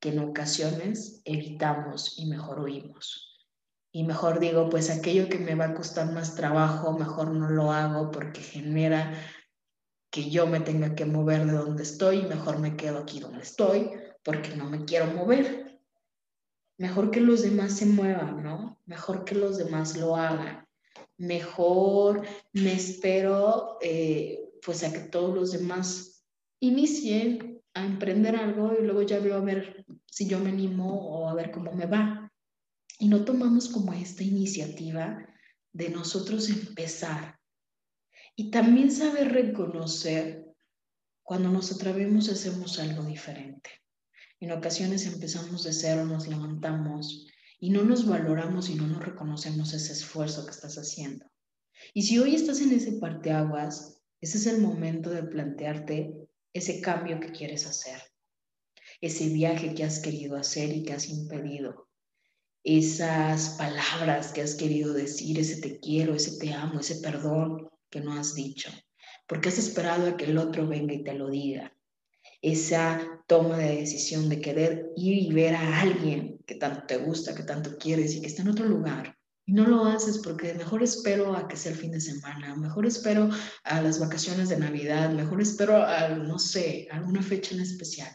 que 0.00 0.10
en 0.10 0.18
ocasiones 0.20 1.22
evitamos 1.24 2.18
y 2.18 2.26
mejor 2.26 2.60
oímos 2.60 3.34
y 3.96 4.02
mejor 4.02 4.40
digo, 4.40 4.68
pues 4.70 4.90
aquello 4.90 5.28
que 5.28 5.38
me 5.38 5.54
va 5.54 5.66
a 5.66 5.74
costar 5.74 6.10
más 6.10 6.34
trabajo, 6.34 6.98
mejor 6.98 7.30
no 7.30 7.48
lo 7.48 7.70
hago 7.70 8.10
porque 8.10 8.40
genera 8.40 9.14
que 10.14 10.30
yo 10.30 10.46
me 10.46 10.60
tenga 10.60 10.94
que 10.94 11.06
mover 11.06 11.44
de 11.44 11.54
donde 11.54 11.82
estoy 11.82 12.22
mejor 12.22 12.60
me 12.60 12.76
quedo 12.76 12.98
aquí 12.98 13.18
donde 13.18 13.42
estoy 13.42 13.90
porque 14.22 14.54
no 14.54 14.70
me 14.70 14.84
quiero 14.84 15.06
mover. 15.06 15.80
Mejor 16.78 17.10
que 17.10 17.20
los 17.20 17.42
demás 17.42 17.76
se 17.76 17.86
muevan, 17.86 18.40
¿no? 18.40 18.80
Mejor 18.86 19.24
que 19.24 19.34
los 19.34 19.58
demás 19.58 19.96
lo 19.96 20.14
hagan. 20.14 20.68
Mejor 21.16 22.24
me 22.52 22.74
espero 22.74 23.76
eh, 23.80 24.38
pues 24.64 24.84
a 24.84 24.92
que 24.92 25.00
todos 25.00 25.34
los 25.34 25.50
demás 25.50 26.24
inicien 26.60 27.60
a 27.74 27.84
emprender 27.84 28.36
algo 28.36 28.72
y 28.78 28.84
luego 28.84 29.02
ya 29.02 29.18
veo 29.18 29.34
a 29.34 29.40
ver 29.40 29.84
si 30.06 30.28
yo 30.28 30.38
me 30.38 30.50
animo 30.50 31.08
o 31.08 31.28
a 31.28 31.34
ver 31.34 31.50
cómo 31.50 31.72
me 31.72 31.86
va 31.86 32.32
y 33.00 33.08
no 33.08 33.24
tomamos 33.24 33.68
como 33.68 33.92
esta 33.92 34.22
iniciativa 34.22 35.26
de 35.72 35.88
nosotros 35.88 36.48
empezar. 36.50 37.40
Y 38.36 38.50
también 38.50 38.90
saber 38.90 39.32
reconocer 39.32 40.44
cuando 41.22 41.50
nos 41.50 41.72
atrevemos 41.72 42.28
hacemos 42.28 42.78
algo 42.78 43.04
diferente. 43.04 43.70
En 44.40 44.50
ocasiones 44.50 45.06
empezamos 45.06 45.62
de 45.62 45.72
cero, 45.72 46.04
nos 46.04 46.26
levantamos 46.26 47.26
y 47.60 47.70
no 47.70 47.84
nos 47.84 48.06
valoramos 48.06 48.68
y 48.68 48.74
no 48.74 48.86
nos 48.86 49.04
reconocemos 49.04 49.72
ese 49.72 49.92
esfuerzo 49.92 50.44
que 50.44 50.50
estás 50.50 50.76
haciendo. 50.76 51.24
Y 51.94 52.02
si 52.02 52.18
hoy 52.18 52.34
estás 52.34 52.60
en 52.60 52.72
ese 52.72 52.92
parteaguas, 52.92 54.02
ese 54.20 54.38
es 54.38 54.46
el 54.46 54.60
momento 54.60 55.10
de 55.10 55.22
plantearte 55.22 56.28
ese 56.52 56.80
cambio 56.80 57.20
que 57.20 57.30
quieres 57.30 57.66
hacer, 57.66 58.02
ese 59.00 59.28
viaje 59.28 59.74
que 59.74 59.84
has 59.84 60.00
querido 60.00 60.36
hacer 60.36 60.70
y 60.76 60.82
que 60.82 60.92
has 60.92 61.08
impedido, 61.08 61.88
esas 62.64 63.50
palabras 63.50 64.32
que 64.32 64.42
has 64.42 64.54
querido 64.54 64.92
decir, 64.92 65.38
ese 65.38 65.60
te 65.60 65.78
quiero, 65.78 66.14
ese 66.14 66.38
te 66.38 66.52
amo, 66.52 66.80
ese 66.80 66.96
perdón 66.96 67.70
que 67.94 68.00
no 68.00 68.12
has 68.12 68.34
dicho, 68.34 68.70
porque 69.28 69.50
has 69.50 69.58
esperado 69.58 70.08
a 70.08 70.16
que 70.16 70.24
el 70.24 70.36
otro 70.36 70.66
venga 70.66 70.92
y 70.92 71.04
te 71.04 71.14
lo 71.14 71.28
diga. 71.28 71.72
Esa 72.42 73.22
toma 73.28 73.56
de 73.56 73.76
decisión 73.76 74.28
de 74.28 74.40
querer 74.40 74.90
ir 74.96 75.16
y 75.22 75.32
ver 75.32 75.54
a 75.54 75.80
alguien 75.80 76.40
que 76.44 76.56
tanto 76.56 76.86
te 76.88 76.96
gusta, 76.96 77.36
que 77.36 77.44
tanto 77.44 77.78
quieres 77.78 78.16
y 78.16 78.20
que 78.20 78.26
está 78.26 78.42
en 78.42 78.48
otro 78.48 78.66
lugar. 78.66 79.16
Y 79.46 79.52
no 79.52 79.64
lo 79.64 79.84
haces 79.84 80.18
porque 80.18 80.54
mejor 80.54 80.82
espero 80.82 81.36
a 81.36 81.46
que 81.46 81.56
sea 81.56 81.70
el 81.70 81.78
fin 81.78 81.92
de 81.92 82.00
semana, 82.00 82.56
mejor 82.56 82.84
espero 82.84 83.30
a 83.62 83.80
las 83.80 84.00
vacaciones 84.00 84.48
de 84.48 84.58
Navidad, 84.58 85.10
mejor 85.10 85.40
espero 85.40 85.76
a, 85.76 86.08
no 86.08 86.40
sé, 86.40 86.88
alguna 86.90 87.22
fecha 87.22 87.54
en 87.54 87.60
especial. 87.60 88.12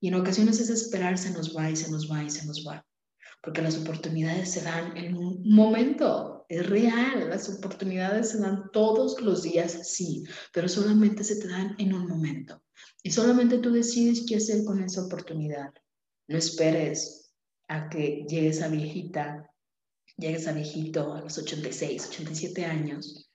Y 0.00 0.08
en 0.08 0.16
ocasiones 0.16 0.58
ese 0.58 0.72
esperar 0.72 1.16
se 1.16 1.30
nos 1.30 1.56
va 1.56 1.70
y 1.70 1.76
se 1.76 1.92
nos 1.92 2.10
va 2.10 2.24
y 2.24 2.30
se 2.30 2.44
nos 2.44 2.66
va 2.66 2.84
porque 3.46 3.62
las 3.62 3.78
oportunidades 3.78 4.50
se 4.50 4.62
dan 4.62 4.96
en 4.96 5.16
un 5.16 5.40
momento, 5.48 6.35
es 6.48 6.68
real, 6.68 7.28
las 7.28 7.48
oportunidades 7.48 8.30
se 8.30 8.38
dan 8.38 8.70
todos 8.72 9.20
los 9.20 9.42
días, 9.42 9.88
sí, 9.88 10.24
pero 10.52 10.68
solamente 10.68 11.24
se 11.24 11.36
te 11.36 11.48
dan 11.48 11.74
en 11.78 11.94
un 11.94 12.06
momento. 12.06 12.62
Y 13.02 13.10
solamente 13.10 13.58
tú 13.58 13.72
decides 13.72 14.24
qué 14.28 14.36
hacer 14.36 14.64
con 14.64 14.82
esa 14.82 15.04
oportunidad. 15.04 15.72
No 16.28 16.38
esperes 16.38 17.32
a 17.68 17.88
que 17.88 18.24
llegues 18.28 18.62
a 18.62 18.68
viejita, 18.68 19.50
llegues 20.16 20.46
a 20.46 20.52
viejito 20.52 21.14
a 21.14 21.20
los 21.20 21.38
86, 21.38 22.08
87 22.08 22.64
años 22.64 23.30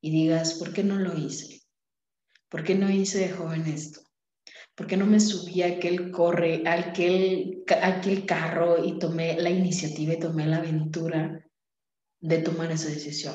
y 0.00 0.10
digas, 0.10 0.54
¿por 0.54 0.72
qué 0.72 0.84
no 0.84 0.98
lo 0.98 1.16
hice? 1.16 1.62
¿Por 2.48 2.64
qué 2.64 2.74
no 2.74 2.90
hice 2.90 3.18
de 3.18 3.30
joven 3.30 3.66
esto? 3.66 4.00
¿Por 4.74 4.86
qué 4.86 4.96
no 4.96 5.06
me 5.06 5.20
subí 5.20 5.62
a 5.62 5.68
aquel 5.68 6.10
corre, 6.10 6.62
aquel, 6.66 7.64
aquel 7.82 8.26
carro 8.26 8.84
y 8.84 8.98
tomé 8.98 9.40
la 9.40 9.50
iniciativa 9.50 10.14
y 10.14 10.20
tomé 10.20 10.46
la 10.46 10.58
aventura 10.58 11.45
de 12.26 12.38
tomar 12.38 12.72
esa 12.72 12.88
decisión? 12.88 13.34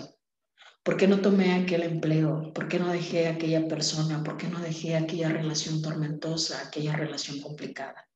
¿Por 0.84 0.98
qué 0.98 1.08
no 1.08 1.22
tomé 1.22 1.54
aquel 1.54 1.84
empleo? 1.84 2.52
¿Por 2.54 2.68
qué 2.68 2.80
no 2.80 2.92
dejé 2.92 3.28
aquella 3.28 3.68
persona? 3.68 4.24
¿Por 4.24 4.36
qué 4.38 4.48
no 4.48 4.60
dejé 4.60 4.96
aquella 4.96 5.30
relación 5.30 5.82
tormentosa, 5.82 6.62
aquella 6.68 6.96
relación 6.96 7.40
complicada? 7.40 8.10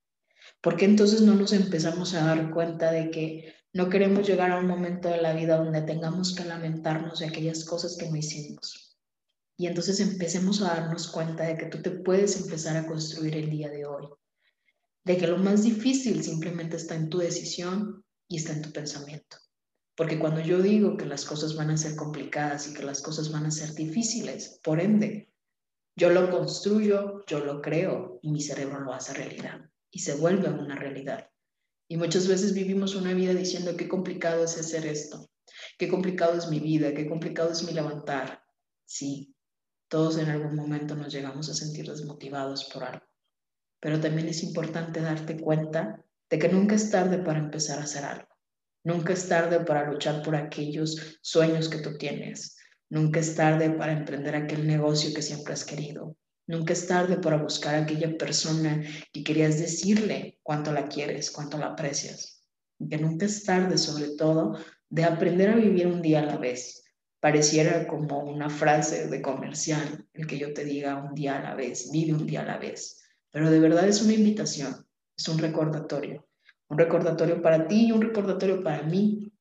¿Por 0.61 0.75
qué 0.75 0.85
entonces 0.85 1.21
no 1.21 1.35
nos 1.35 1.53
empezamos 1.53 2.13
a 2.13 2.25
dar 2.25 2.51
cuenta 2.51 2.91
de 2.91 3.09
que 3.11 3.53
no 3.71 3.89
queremos 3.89 4.27
llegar 4.27 4.51
a 4.51 4.57
un 4.57 4.67
momento 4.67 5.09
de 5.09 5.21
la 5.21 5.33
vida 5.33 5.57
donde 5.57 5.81
tengamos 5.83 6.35
que 6.35 6.43
lamentarnos 6.43 7.19
de 7.19 7.27
aquellas 7.27 7.63
cosas 7.63 7.95
que 7.97 8.09
no 8.09 8.15
hicimos? 8.15 8.97
Y 9.57 9.67
entonces 9.67 9.99
empecemos 10.01 10.61
a 10.61 10.73
darnos 10.75 11.07
cuenta 11.07 11.43
de 11.43 11.55
que 11.55 11.67
tú 11.67 11.81
te 11.81 11.91
puedes 11.91 12.35
empezar 12.41 12.75
a 12.75 12.88
construir 12.88 13.38
el 13.38 13.49
día 13.49 13.69
de 13.69 13.85
hoy. 13.85 14.07
De 15.05 15.17
que 15.17 15.27
lo 15.27 15.38
más 15.38 15.63
difícil 15.63 16.23
simplemente 16.23 16.75
está 16.75 16.95
en 16.95 17.09
tu 17.09 17.19
decisión 17.19 18.03
y 18.27 18.38
está 18.38 18.53
en 18.53 18.63
tu 18.63 18.71
pensamiento. 18.71 19.38
Porque 19.95 20.19
cuando 20.19 20.41
yo 20.41 20.62
digo 20.62 20.97
que 20.97 21.05
las 21.05 21.25
cosas 21.25 21.55
van 21.55 21.69
a 21.69 21.77
ser 21.77 21.95
complicadas 21.95 22.67
y 22.67 22.73
que 22.73 22.84
las 22.84 23.01
cosas 23.01 23.31
van 23.31 23.45
a 23.45 23.51
ser 23.51 23.73
difíciles, 23.73 24.60
por 24.63 24.81
ende, 24.81 25.31
yo 25.97 26.10
lo 26.10 26.29
construyo, 26.29 27.23
yo 27.27 27.39
lo 27.39 27.62
creo 27.62 28.19
y 28.21 28.31
mi 28.31 28.41
cerebro 28.41 28.81
lo 28.81 28.93
hace 28.93 29.13
realidad 29.13 29.62
y 29.89 29.99
se 29.99 30.15
vuelve 30.15 30.49
una 30.49 30.75
realidad. 30.75 31.29
Y 31.88 31.95
muchas 31.95 32.27
veces 32.27 32.53
vivimos 32.53 32.95
una 32.95 33.13
vida 33.13 33.34
diciendo 33.34 33.77
qué 33.77 33.88
complicado 33.88 34.43
es 34.43 34.58
hacer 34.58 34.86
esto, 34.86 35.29
qué 35.77 35.88
complicado 35.88 36.38
es 36.38 36.49
mi 36.49 36.60
vida, 36.60 36.93
qué 36.93 37.08
complicado 37.08 37.51
es 37.51 37.63
mi 37.63 37.71
levantar. 37.71 38.43
Sí, 38.84 39.34
todos 39.88 40.17
en 40.17 40.27
algún 40.29 40.55
momento 40.55 40.95
nos 40.95 41.13
llegamos 41.13 41.49
a 41.49 41.53
sentir 41.53 41.88
desmotivados 41.88 42.65
por 42.65 42.84
algo, 42.84 43.05
pero 43.79 44.01
también 44.01 44.27
es 44.27 44.43
importante 44.43 44.99
darte 44.99 45.39
cuenta 45.39 46.03
de 46.29 46.39
que 46.39 46.49
nunca 46.49 46.75
es 46.75 46.91
tarde 46.91 47.19
para 47.19 47.39
empezar 47.39 47.79
a 47.79 47.84
hacer 47.84 48.03
algo. 48.03 48.35
Nunca 48.86 49.13
es 49.13 49.28
tarde 49.28 49.62
para 49.62 49.89
luchar 49.89 50.21
por 50.21 50.36
aquellos 50.36 51.17
sueños 51.24 51.69
que 51.69 51.80
tú 51.80 51.98
tienes. 51.98 52.56
Nunca 52.88 53.19
es 53.19 53.34
tarde 53.36 53.71
para 53.71 53.93
emprender 53.93 54.36
aquel 54.36 54.67
negocio 54.67 55.12
que 55.12 55.24
siempre 55.24 55.54
has 55.54 55.65
querido. 55.65 56.15
Nunca 56.45 56.74
es 56.74 56.86
tarde 56.86 57.17
para 57.17 57.38
buscar 57.38 57.74
a 57.74 57.82
aquella 57.82 58.15
persona 58.15 58.84
que 59.12 59.24
querías 59.24 59.60
decirle 59.60 60.38
cuánto 60.43 60.71
la 60.71 60.88
quieres, 60.88 61.32
cuánto 61.32 61.58
la 61.58 61.69
aprecias. 61.69 62.45
Que 62.88 63.00
nunca 63.00 63.26
es 63.26 63.43
tarde, 63.43 63.80
sobre 63.80 64.10
todo, 64.10 64.56
de 64.88 65.04
aprender 65.04 65.50
a 65.50 65.56
vivir 65.56 65.88
un 65.88 66.04
día 66.04 66.19
a 66.19 66.26
la 66.28 66.38
vez. 66.38 66.84
Pareciera 67.19 67.88
como 67.88 68.19
una 68.19 68.52
frase 68.52 69.08
de 69.08 69.19
comercial, 69.19 70.06
el 70.13 70.28
que 70.28 70.38
yo 70.38 70.54
te 70.54 70.63
diga 70.63 71.04
un 71.04 71.15
día 71.15 71.39
a 71.39 71.41
la 71.41 71.56
vez, 71.56 71.89
vive 71.91 72.13
un 72.13 72.28
día 72.28 72.43
a 72.43 72.45
la 72.45 72.60
vez. 72.60 73.02
Pero 73.32 73.50
de 73.50 73.60
verdad 73.60 73.88
es 73.88 74.04
una 74.04 74.13
invitación, 74.13 74.86
es 75.17 75.28
un 75.28 75.39
recordatorio. 75.39 76.28
Un 76.69 76.78
recordatorio 76.78 77.41
para 77.41 77.67
ti 77.67 77.88
y 77.88 77.91
un 77.91 78.01
recordatorio 78.01 78.63
para 78.63 78.84
mí. 78.84 79.32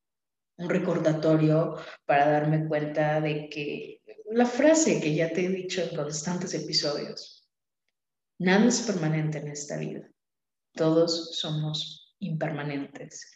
Un 0.57 0.69
recordatorio 0.69 1.77
para 2.05 2.31
darme 2.31 2.69
cuenta 2.69 3.21
de 3.21 3.49
que 3.49 4.03
la 4.31 4.47
frase 4.47 5.01
que 5.01 5.15
ya 5.15 5.33
te 5.33 5.45
he 5.45 5.49
dicho 5.49 5.83
en 5.83 5.97
constantes 5.97 6.55
episodios, 6.55 7.49
nada 8.39 8.67
es 8.67 8.83
permanente 8.83 9.39
en 9.39 9.49
esta 9.49 9.77
vida. 9.79 10.09
Todos 10.75 11.39
somos 11.39 12.15
impermanentes. 12.21 13.31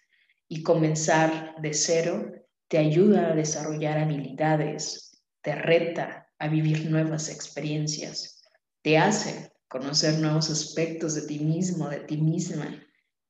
Y 0.49 0.63
comenzar 0.63 1.57
de 1.61 1.75
cero 1.75 2.33
te 2.69 2.79
ayuda 2.79 3.33
a 3.33 3.35
desarrollar 3.35 3.99
habilidades, 3.99 5.23
te 5.43 5.55
reta 5.55 6.29
a 6.39 6.49
vivir 6.49 6.91
nuevas 6.91 7.29
experiencias, 7.29 8.43
te 8.83 8.97
hace 8.97 9.53
conocer 9.69 10.19
nuevos 10.19 10.51
aspectos 10.51 11.15
de 11.15 11.23
ti 11.27 11.41
mismo, 11.41 11.89
de 11.89 12.01
ti 12.01 12.17
misma, 12.17 12.83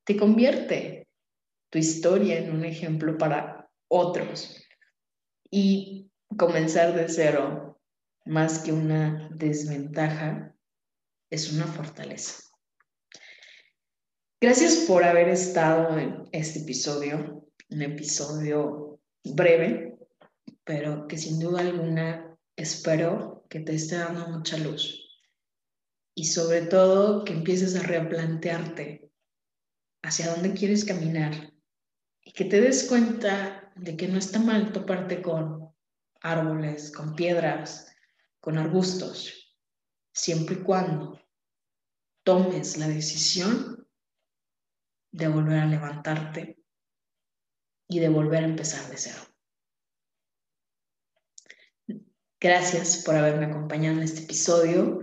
te 0.08 0.16
convierte 0.16 1.06
tu 1.70 1.76
historia 1.76 2.38
en 2.38 2.50
un 2.50 2.64
ejemplo 2.64 3.18
para 3.18 3.70
otros. 3.88 4.56
Y 5.50 6.10
comenzar 6.38 6.94
de 6.94 7.10
cero, 7.10 7.78
más 8.24 8.60
que 8.60 8.72
una 8.72 9.28
desventaja, 9.34 10.56
es 11.30 11.52
una 11.52 11.66
fortaleza. 11.66 12.42
Gracias 14.40 14.86
por 14.86 15.04
haber 15.04 15.28
estado 15.28 15.98
en 15.98 16.26
este 16.32 16.60
episodio, 16.60 17.46
un 17.68 17.82
episodio 17.82 19.02
breve, 19.24 19.98
pero 20.64 21.06
que 21.06 21.18
sin 21.18 21.38
duda 21.38 21.60
alguna 21.60 22.34
espero 22.56 23.44
que 23.50 23.60
te 23.60 23.74
esté 23.74 23.96
dando 23.96 24.26
mucha 24.28 24.56
luz 24.56 25.20
y 26.14 26.24
sobre 26.24 26.62
todo 26.62 27.24
que 27.24 27.34
empieces 27.34 27.76
a 27.76 27.82
replantearte 27.82 29.07
hacia 30.02 30.30
dónde 30.30 30.54
quieres 30.54 30.84
caminar 30.84 31.52
y 32.22 32.32
que 32.32 32.44
te 32.44 32.60
des 32.60 32.86
cuenta 32.88 33.72
de 33.76 33.96
que 33.96 34.08
no 34.08 34.18
está 34.18 34.38
mal 34.38 34.72
toparte 34.72 35.22
con 35.22 35.74
árboles, 36.20 36.92
con 36.92 37.14
piedras, 37.14 37.94
con 38.40 38.58
arbustos, 38.58 39.56
siempre 40.12 40.56
y 40.56 40.62
cuando 40.62 41.20
tomes 42.22 42.76
la 42.76 42.88
decisión 42.88 43.88
de 45.12 45.28
volver 45.28 45.60
a 45.60 45.66
levantarte 45.66 46.62
y 47.88 48.00
de 48.00 48.08
volver 48.08 48.44
a 48.44 48.48
empezar 48.48 48.90
de 48.90 48.96
cero. 48.98 49.22
Gracias 52.40 53.02
por 53.04 53.16
haberme 53.16 53.46
acompañado 53.46 53.96
en 53.96 54.02
este 54.04 54.22
episodio 54.22 55.00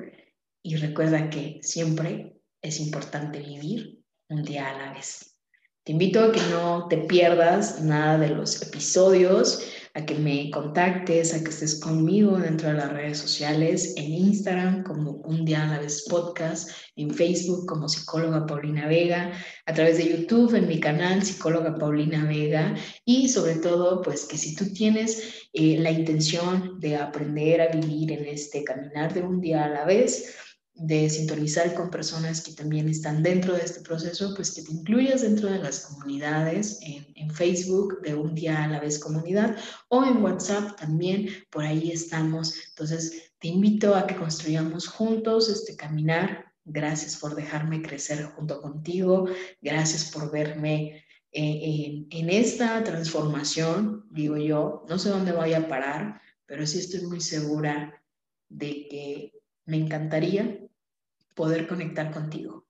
y 0.62 0.76
recuerda 0.78 1.30
que 1.30 1.60
siempre 1.64 2.40
es 2.62 2.80
importante 2.80 3.40
vivir 3.40 4.05
un 4.30 4.44
día 4.44 4.70
a 4.70 4.78
la 4.78 4.94
vez. 4.94 5.36
Te 5.84 5.92
invito 5.92 6.24
a 6.24 6.32
que 6.32 6.42
no 6.50 6.88
te 6.88 6.98
pierdas 6.98 7.84
nada 7.84 8.18
de 8.18 8.30
los 8.30 8.60
episodios, 8.64 9.62
a 9.94 10.04
que 10.04 10.16
me 10.16 10.50
contactes, 10.50 11.32
a 11.34 11.44
que 11.44 11.52
estés 11.52 11.80
conmigo 11.80 12.38
dentro 12.38 12.70
de 12.70 12.74
las 12.74 12.92
redes 12.92 13.20
sociales, 13.20 13.94
en 13.96 14.12
Instagram 14.12 14.84
como 14.84 15.12
Un 15.12 15.46
Día 15.46 15.64
a 15.64 15.74
la 15.74 15.80
Vez 15.80 16.06
Podcast, 16.10 16.72
en 16.96 17.12
Facebook 17.12 17.68
como 17.68 17.88
Psicóloga 17.88 18.48
Paulina 18.48 18.88
Vega, 18.88 19.32
a 19.68 19.74
través 19.74 19.98
de 19.98 20.10
YouTube 20.10 20.56
en 20.56 20.68
mi 20.68 20.80
canal 20.80 21.22
Psicóloga 21.22 21.76
Paulina 21.76 22.26
Vega 22.26 22.76
y 23.06 23.30
sobre 23.30 23.58
todo, 23.58 24.02
pues 24.02 24.26
que 24.26 24.38
si 24.38 24.56
tú 24.56 24.74
tienes 24.74 25.48
eh, 25.54 25.78
la 25.78 25.92
intención 25.92 26.80
de 26.80 26.96
aprender 26.96 27.62
a 27.62 27.68
vivir 27.68 28.12
en 28.12 28.26
este 28.26 28.64
caminar 28.64 29.14
de 29.14 29.22
un 29.22 29.40
día 29.40 29.66
a 29.66 29.70
la 29.70 29.86
vez, 29.86 30.36
de 30.76 31.10
sintonizar 31.10 31.74
con 31.74 31.90
personas 31.90 32.42
que 32.42 32.52
también 32.52 32.90
están 32.90 33.24
dentro 33.24 33.54
de 33.54 33.62
este 33.62 33.80
proceso, 33.80 34.34
pues 34.36 34.52
que 34.52 34.62
te 34.62 34.74
incluyas 34.74 35.22
dentro 35.22 35.50
de 35.50 35.60
las 35.60 35.86
comunidades 35.86 36.80
en, 36.82 37.08
en, 37.16 37.32
Facebook 37.32 38.02
de 38.02 38.14
un 38.14 38.36
día 38.36 38.64
a 38.64 38.68
la 38.68 38.82
vez 38.82 39.00
comunidad 39.00 39.56
o 39.88 40.04
en 40.04 40.22
WhatsApp 40.22 40.78
también, 40.78 41.30
por 41.50 41.64
ahí 41.64 41.92
estamos. 41.92 42.54
Entonces, 42.70 43.32
te 43.40 43.48
invito 43.48 43.96
a 43.96 44.06
que 44.06 44.18
construyamos 44.18 44.88
juntos 44.88 45.50
este 45.50 45.78
caminar. 45.78 46.46
Gracias 46.66 47.16
por 47.18 47.36
dejarme 47.36 47.82
crecer 47.82 48.24
junto 48.24 48.62
contigo. 48.62 49.30
Gracias 49.62 50.12
por 50.12 50.30
verme 50.30 51.06
en, 51.32 52.08
en 52.10 52.30
esta 52.30 52.84
transformación, 52.84 54.06
digo 54.12 54.36
yo. 54.36 54.84
No 54.90 55.00
sé 55.00 55.10
dónde 55.10 55.32
voy 55.32 55.54
a 55.54 55.70
parar, 55.70 56.22
pero 56.46 56.68
sí 56.68 56.80
estoy 56.80 57.02
muy 57.04 57.22
segura 57.22 58.04
de 58.50 58.88
que 58.90 59.32
me 59.66 59.78
encantaría 59.78 60.65
poder 61.36 61.68
conectar 61.68 62.12
contigo. 62.12 62.66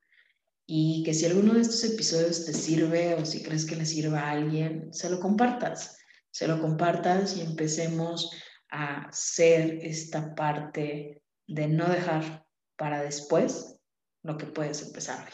Y 0.68 1.04
que 1.04 1.14
si 1.14 1.26
alguno 1.26 1.54
de 1.54 1.62
estos 1.62 1.84
episodios 1.84 2.46
te 2.46 2.54
sirve 2.54 3.14
o 3.16 3.26
si 3.26 3.44
crees 3.44 3.66
que 3.66 3.76
le 3.76 3.86
sirva 3.86 4.22
a 4.22 4.32
alguien, 4.32 4.92
se 4.94 5.10
lo 5.10 5.20
compartas. 5.20 5.98
Se 6.32 6.48
lo 6.48 6.60
compartas 6.60 7.38
y 7.38 7.42
empecemos 7.42 8.32
a 8.70 9.08
ser 9.12 9.80
esta 9.82 10.36
parte 10.36 11.22
de 11.48 11.68
no 11.68 11.88
dejar 11.88 12.46
para 12.76 13.02
después 13.02 13.78
lo 14.24 14.38
que 14.38 14.48
puedes 14.48 14.82
empezar. 14.82 15.30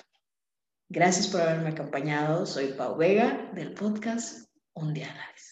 Gracias 0.89 1.27
por 1.27 1.41
haberme 1.41 1.69
acompañado. 1.69 2.45
Soy 2.45 2.73
Pau 2.73 2.97
Vega 2.97 3.49
del 3.55 3.73
podcast 3.73 4.49
Un 4.73 4.93
día 4.93 5.11
a 5.11 5.15
la 5.15 5.27
vez. 5.31 5.50